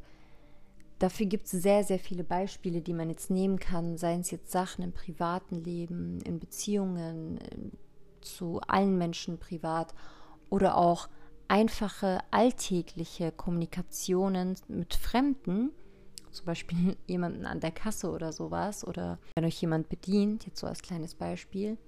dafür 1.01 1.27
gibt 1.27 1.47
es 1.47 1.51
sehr, 1.51 1.83
sehr 1.83 1.99
viele 1.99 2.23
Beispiele, 2.23 2.81
die 2.81 2.95
man 2.95 3.11
jetzt 3.11 3.29
nehmen 3.29 3.59
kann, 3.59 3.99
seien 3.99 4.21
es 4.21 4.31
jetzt 4.31 4.53
Sachen 4.53 4.85
im 4.85 4.93
privaten 4.93 5.57
Leben, 5.57 6.21
in 6.21 6.39
Beziehungen, 6.39 7.41
zu 8.21 8.61
allen 8.61 8.97
Menschen 8.97 9.39
privat 9.39 9.95
oder 10.49 10.77
auch 10.77 11.09
einfache 11.49 12.21
alltägliche 12.31 13.33
Kommunikationen 13.33 14.57
mit 14.69 14.95
Fremden 14.95 15.73
zum 16.37 16.47
Beispiel 16.47 16.97
jemanden 17.07 17.47
an 17.47 17.61
der 17.61 17.73
Kasse 17.73 18.11
oder 18.11 18.33
sowas 18.33 18.87
oder 18.87 19.19
wenn 19.35 19.45
euch 19.45 19.61
jemand 19.61 19.89
bedient, 19.89 20.47
jetzt 20.47 20.61
so 20.61 20.67
als 20.67 20.83
kleines 20.83 21.15
Beispiel, 21.15 21.79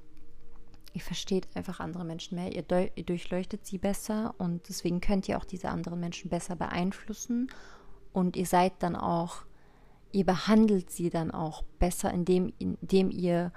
ihr 0.95 1.01
versteht 1.01 1.49
einfach 1.55 1.81
andere 1.81 2.05
Menschen 2.05 2.37
mehr, 2.37 2.55
ihr, 2.55 2.65
ihr 2.97 3.05
durchleuchtet 3.05 3.67
sie 3.67 3.79
besser 3.79 4.35
und 4.39 4.69
deswegen 4.69 5.01
könnt 5.01 5.29
ihr 5.29 5.39
auch 5.39 5.45
diese 5.45 5.69
anderen 5.69 6.01
Menschen 6.01 6.31
besser 6.31 6.57
beeinflussen 6.57 7.51
und 8.13 8.37
ihr 8.37 8.47
seid 8.47 8.73
dann 8.81 8.97
auch, 8.97 9.45
ihr 10.13 10.25
behandelt 10.25 10.91
sie 10.91 11.11
dann 11.11 11.31
auch 11.31 11.63
besser, 11.79 12.13
indem, 12.13 12.53
indem 12.59 13.11
ihr 13.11 13.53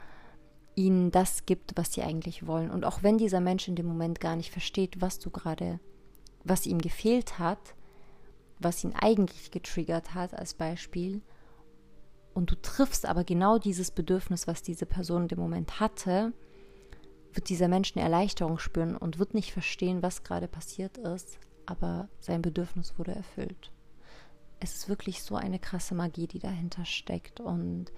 ihnen 0.76 1.12
das 1.12 1.46
gibt, 1.46 1.74
was 1.76 1.94
sie 1.94 2.02
eigentlich 2.02 2.48
wollen. 2.48 2.72
Und 2.72 2.86
auch 2.86 3.04
wenn 3.04 3.18
dieser 3.18 3.42
Mensch 3.42 3.68
in 3.68 3.76
dem 3.76 3.86
Moment 3.86 4.20
gar 4.20 4.36
nicht 4.36 4.52
versteht, 4.52 5.02
was 5.02 5.20
du 5.20 5.30
gerade, 5.30 5.80
was 6.44 6.66
ihm 6.66 6.80
gefehlt 6.80 7.40
hat, 7.40 7.76
was 8.64 8.84
ihn 8.84 8.94
eigentlich 8.94 9.52
getriggert 9.52 10.14
hat 10.14 10.34
als 10.34 10.54
Beispiel, 10.54 11.22
und 12.34 12.52
du 12.52 12.56
triffst 12.56 13.06
aber 13.06 13.24
genau 13.24 13.58
dieses 13.58 13.92
Bedürfnis, 13.92 14.48
was 14.48 14.62
diese 14.64 14.86
Person 14.86 15.24
in 15.24 15.28
dem 15.28 15.40
Moment 15.40 15.80
hatte, 15.80 16.34
wird 17.34 17.50
dieser 17.50 17.68
Mensch 17.68 17.96
eine 17.96 18.04
Erleichterung 18.04 18.58
spüren 18.58 18.96
und 18.96 19.20
wird 19.20 19.34
nicht 19.34 19.52
verstehen, 19.52 20.02
was 20.02 20.24
gerade 20.24 20.48
passiert 20.48 20.98
ist, 20.98 21.40
aber 21.66 22.10
sein 22.20 22.42
Bedürfnis 22.42 22.98
wurde 22.98 23.14
erfüllt. 23.14 23.72
Es 24.60 24.76
ist 24.76 24.90
wirklich 24.90 25.24
so 25.24 25.36
eine 25.36 25.60
krasse 25.60 25.96
Magie, 25.96 26.28
die 26.28 26.40
dahinter 26.40 26.86
steckt 26.86 27.40
und 27.40 27.92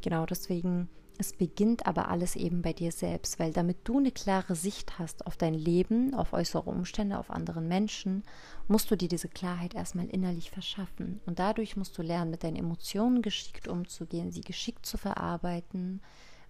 genau 0.00 0.26
deswegen 0.26 0.88
es 1.20 1.34
beginnt 1.34 1.86
aber 1.86 2.08
alles 2.08 2.34
eben 2.34 2.62
bei 2.62 2.72
dir 2.72 2.92
selbst, 2.92 3.38
weil 3.38 3.52
damit 3.52 3.76
du 3.84 3.98
eine 3.98 4.10
klare 4.10 4.56
Sicht 4.56 4.98
hast 4.98 5.26
auf 5.26 5.36
dein 5.36 5.52
Leben, 5.52 6.14
auf 6.14 6.32
äußere 6.32 6.62
Umstände, 6.62 7.18
auf 7.18 7.30
anderen 7.30 7.68
Menschen, 7.68 8.22
musst 8.68 8.90
du 8.90 8.96
dir 8.96 9.08
diese 9.08 9.28
Klarheit 9.28 9.74
erstmal 9.74 10.06
innerlich 10.06 10.50
verschaffen. 10.50 11.20
Und 11.26 11.38
dadurch 11.38 11.76
musst 11.76 11.98
du 11.98 12.02
lernen, 12.02 12.30
mit 12.30 12.42
deinen 12.42 12.56
Emotionen 12.56 13.20
geschickt 13.20 13.68
umzugehen, 13.68 14.32
sie 14.32 14.40
geschickt 14.40 14.86
zu 14.86 14.96
verarbeiten 14.96 16.00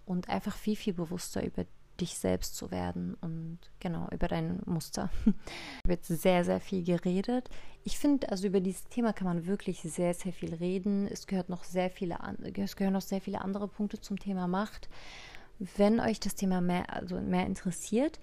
und 0.07 0.29
einfach 0.29 0.57
viel, 0.57 0.77
viel 0.77 0.95
bewusster 0.95 1.45
über 1.45 1.65
dich 2.01 2.17
selbst 2.17 2.57
zu 2.57 2.71
werden 2.71 3.15
und 3.21 3.59
genau 3.79 4.09
über 4.11 4.29
dein 4.29 4.61
Muster. 4.67 5.11
ich 5.27 5.91
habe 5.91 5.99
sehr, 6.03 6.45
sehr 6.45 6.61
viel 6.61 6.85
geredet. 6.85 7.49
Ich 7.85 7.99
finde, 7.99 8.31
also 8.31 8.47
über 8.47 8.61
dieses 8.61 8.85
Thema 8.85 9.13
kann 9.13 9.27
man 9.27 9.47
wirklich 9.47 9.81
sehr, 9.83 10.15
sehr 10.15 10.33
viel 10.33 10.55
reden. 10.55 11.07
Es 11.07 11.27
gehört 11.27 11.49
noch 11.49 11.65
sehr 11.65 11.91
viele, 11.91 12.19
es 12.57 12.77
gehören 12.77 12.95
noch 12.95 13.01
sehr 13.01 13.21
viele 13.21 13.41
andere 13.41 13.69
Punkte 13.69 14.01
zum 14.01 14.19
Thema 14.19 14.47
Macht. 14.47 14.89
Wenn 15.77 16.01
euch 16.01 16.21
das 16.21 16.35
Thema 16.35 16.61
mehr, 16.61 16.93
also 16.93 17.21
mehr 17.21 17.47
interessiert, 17.47 18.19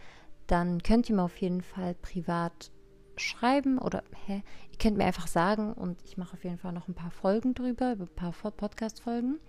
dann 0.48 0.82
könnt 0.82 1.10
ihr 1.10 1.16
mir 1.16 1.24
auf 1.24 1.38
jeden 1.38 1.62
Fall 1.62 1.94
privat 1.96 2.72
schreiben 3.18 3.80
oder 3.80 4.04
hä, 4.26 4.44
ihr 4.72 4.78
könnt 4.80 4.98
mir 4.98 5.06
einfach 5.06 5.28
sagen 5.28 5.74
und 5.74 6.02
ich 6.04 6.18
mache 6.18 6.34
auf 6.34 6.44
jeden 6.44 6.58
Fall 6.58 6.74
noch 6.74 6.88
ein 6.88 6.94
paar 6.94 7.12
Folgen 7.12 7.54
drüber, 7.54 7.94
über 7.94 8.06
ein 8.06 8.16
paar 8.16 8.32
Podcast-Folgen. 8.52 9.40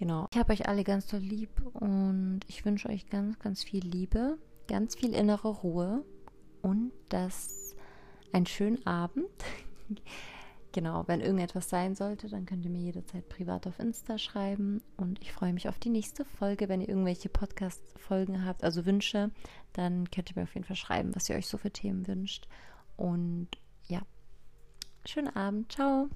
Genau. 0.00 0.28
Ich 0.32 0.38
habe 0.38 0.54
euch 0.54 0.66
alle 0.66 0.82
ganz 0.82 1.06
doll 1.08 1.20
lieb 1.20 1.50
und 1.74 2.40
ich 2.48 2.64
wünsche 2.64 2.88
euch 2.88 3.10
ganz, 3.10 3.38
ganz 3.38 3.62
viel 3.62 3.84
Liebe, 3.84 4.38
ganz 4.66 4.94
viel 4.94 5.12
innere 5.12 5.48
Ruhe 5.48 6.06
und 6.62 6.90
das 7.10 7.76
einen 8.32 8.46
schönen 8.46 8.86
Abend. 8.86 9.28
genau, 10.72 11.04
wenn 11.06 11.20
irgendetwas 11.20 11.68
sein 11.68 11.94
sollte, 11.94 12.30
dann 12.30 12.46
könnt 12.46 12.64
ihr 12.64 12.70
mir 12.70 12.80
jederzeit 12.80 13.28
privat 13.28 13.66
auf 13.66 13.78
Insta 13.78 14.16
schreiben 14.16 14.80
und 14.96 15.20
ich 15.20 15.34
freue 15.34 15.52
mich 15.52 15.68
auf 15.68 15.78
die 15.78 15.90
nächste 15.90 16.24
Folge. 16.24 16.70
Wenn 16.70 16.80
ihr 16.80 16.88
irgendwelche 16.88 17.28
Podcast-Folgen 17.28 18.46
habt, 18.46 18.64
also 18.64 18.86
Wünsche, 18.86 19.30
dann 19.74 20.10
könnt 20.10 20.30
ihr 20.30 20.36
mir 20.36 20.44
auf 20.44 20.54
jeden 20.54 20.66
Fall 20.66 20.76
schreiben, 20.76 21.14
was 21.14 21.28
ihr 21.28 21.36
euch 21.36 21.46
so 21.46 21.58
für 21.58 21.72
Themen 21.72 22.06
wünscht. 22.06 22.48
Und 22.96 23.48
ja, 23.86 24.00
schönen 25.04 25.36
Abend. 25.36 25.70
Ciao. 25.70 26.08